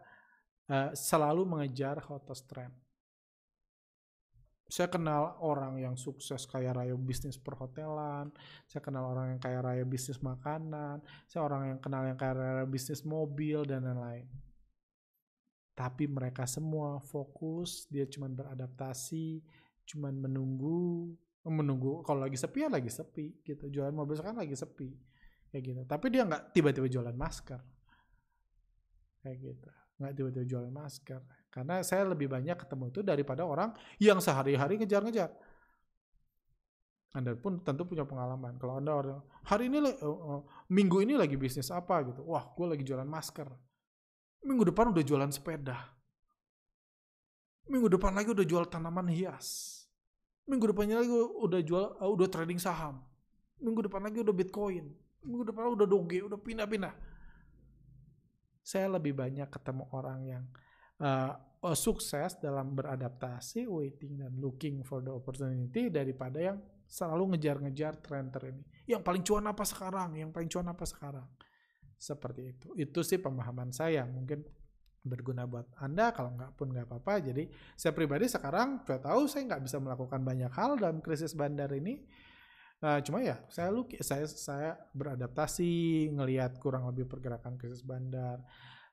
[0.68, 2.76] uh, selalu mengejar hottest trend.
[4.70, 8.30] Saya kenal orang yang sukses kaya raya bisnis perhotelan,
[8.70, 12.66] saya kenal orang yang kaya raya bisnis makanan, saya orang yang kenal yang kaya raya
[12.70, 14.30] bisnis mobil dan lain-lain.
[15.74, 19.42] Tapi mereka semua fokus dia cuma beradaptasi
[19.90, 21.18] cuma menunggu
[21.50, 23.74] menunggu kalau lagi sepi ya lagi sepi gitu.
[23.74, 24.94] Jualan mobil sekarang lagi sepi
[25.50, 25.82] kayak gitu.
[25.90, 27.58] Tapi dia nggak tiba-tiba jualan masker
[29.26, 31.22] kayak gitu nggak tiba-tiba jualan masker
[31.52, 35.30] karena saya lebih banyak ketemu itu daripada orang yang sehari-hari ngejar-ngejar
[37.10, 40.42] anda pun tentu punya pengalaman kalau anda orang hari ini uh, uh,
[40.72, 43.50] minggu ini lagi bisnis apa gitu wah gue lagi jualan masker
[44.40, 45.76] Minggu depan udah jualan sepeda.
[47.68, 49.78] Minggu depan lagi udah jual tanaman hias.
[50.48, 53.04] Minggu depannya lagi udah jual uh, udah trading saham.
[53.60, 54.90] Minggu depan lagi udah Bitcoin.
[55.28, 56.96] Minggu depan udah doge, udah pindah-pindah.
[58.62, 60.44] Saya lebih banyak ketemu orang yang
[61.02, 61.34] uh,
[61.74, 66.58] sukses dalam beradaptasi, waiting dan looking for the opportunity daripada yang
[66.90, 68.64] selalu ngejar-ngejar tren ini.
[68.90, 70.10] Yang paling cuan apa sekarang?
[70.18, 71.28] Yang paling cuan apa sekarang?
[72.00, 72.68] seperti itu.
[72.80, 74.08] Itu sih pemahaman saya.
[74.08, 74.40] Mungkin
[75.04, 77.20] berguna buat Anda, kalau nggak pun nggak apa-apa.
[77.30, 81.70] Jadi saya pribadi sekarang sudah tahu saya nggak bisa melakukan banyak hal dalam krisis bandar
[81.76, 82.00] ini.
[82.80, 88.40] Uh, cuma ya saya lu saya saya beradaptasi ngelihat kurang lebih pergerakan krisis bandar.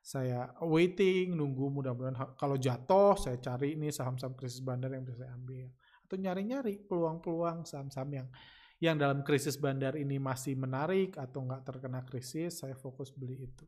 [0.03, 5.35] Saya waiting, nunggu mudah-mudahan kalau jatuh saya cari ini saham-saham krisis bandar yang bisa saya
[5.35, 5.71] ambil.
[6.03, 8.27] Atau nyari-nyari peluang-peluang saham-saham yang
[8.77, 13.65] yang dalam krisis bandar ini masih menarik atau nggak terkena krisis, saya fokus beli itu.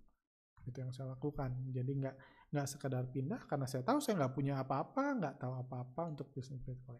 [0.67, 1.71] Itu yang saya lakukan.
[1.71, 2.15] Jadi nggak
[2.49, 6.59] nggak sekedar pindah karena saya tahu saya nggak punya apa-apa, nggak tahu apa-apa untuk bisnis
[6.59, 6.99] Bitcoin.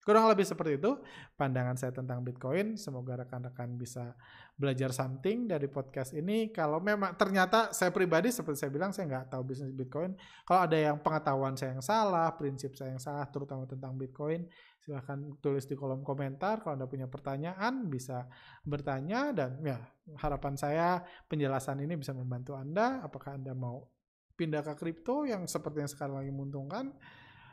[0.00, 0.96] Kurang lebih seperti itu
[1.36, 2.80] pandangan saya tentang Bitcoin.
[2.80, 4.16] Semoga rekan-rekan bisa
[4.56, 6.48] belajar something dari podcast ini.
[6.48, 10.16] Kalau memang ternyata saya pribadi seperti saya bilang saya nggak tahu bisnis Bitcoin.
[10.48, 14.48] Kalau ada yang pengetahuan saya yang salah, prinsip saya yang salah, terutama tentang Bitcoin,
[14.80, 16.64] silahkan tulis di kolom komentar.
[16.64, 18.24] Kalau Anda punya pertanyaan bisa
[18.64, 19.84] bertanya dan ya
[20.16, 23.04] harapan saya penjelasan ini bisa membantu Anda.
[23.04, 23.84] Apakah Anda mau
[24.32, 26.96] pindah ke kripto yang seperti yang sekarang lagi menguntungkan?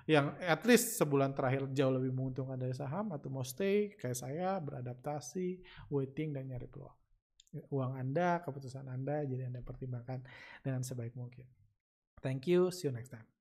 [0.07, 4.55] Yang at least sebulan terakhir jauh lebih menguntungkan dari saham atau mau stay kayak saya
[4.63, 5.59] beradaptasi,
[5.91, 6.95] waiting dan nyari peluang.
[7.67, 10.23] Uang Anda, keputusan Anda, jadi Anda pertimbangkan
[10.63, 11.43] dengan sebaik mungkin.
[12.23, 13.36] Thank you, see you next time.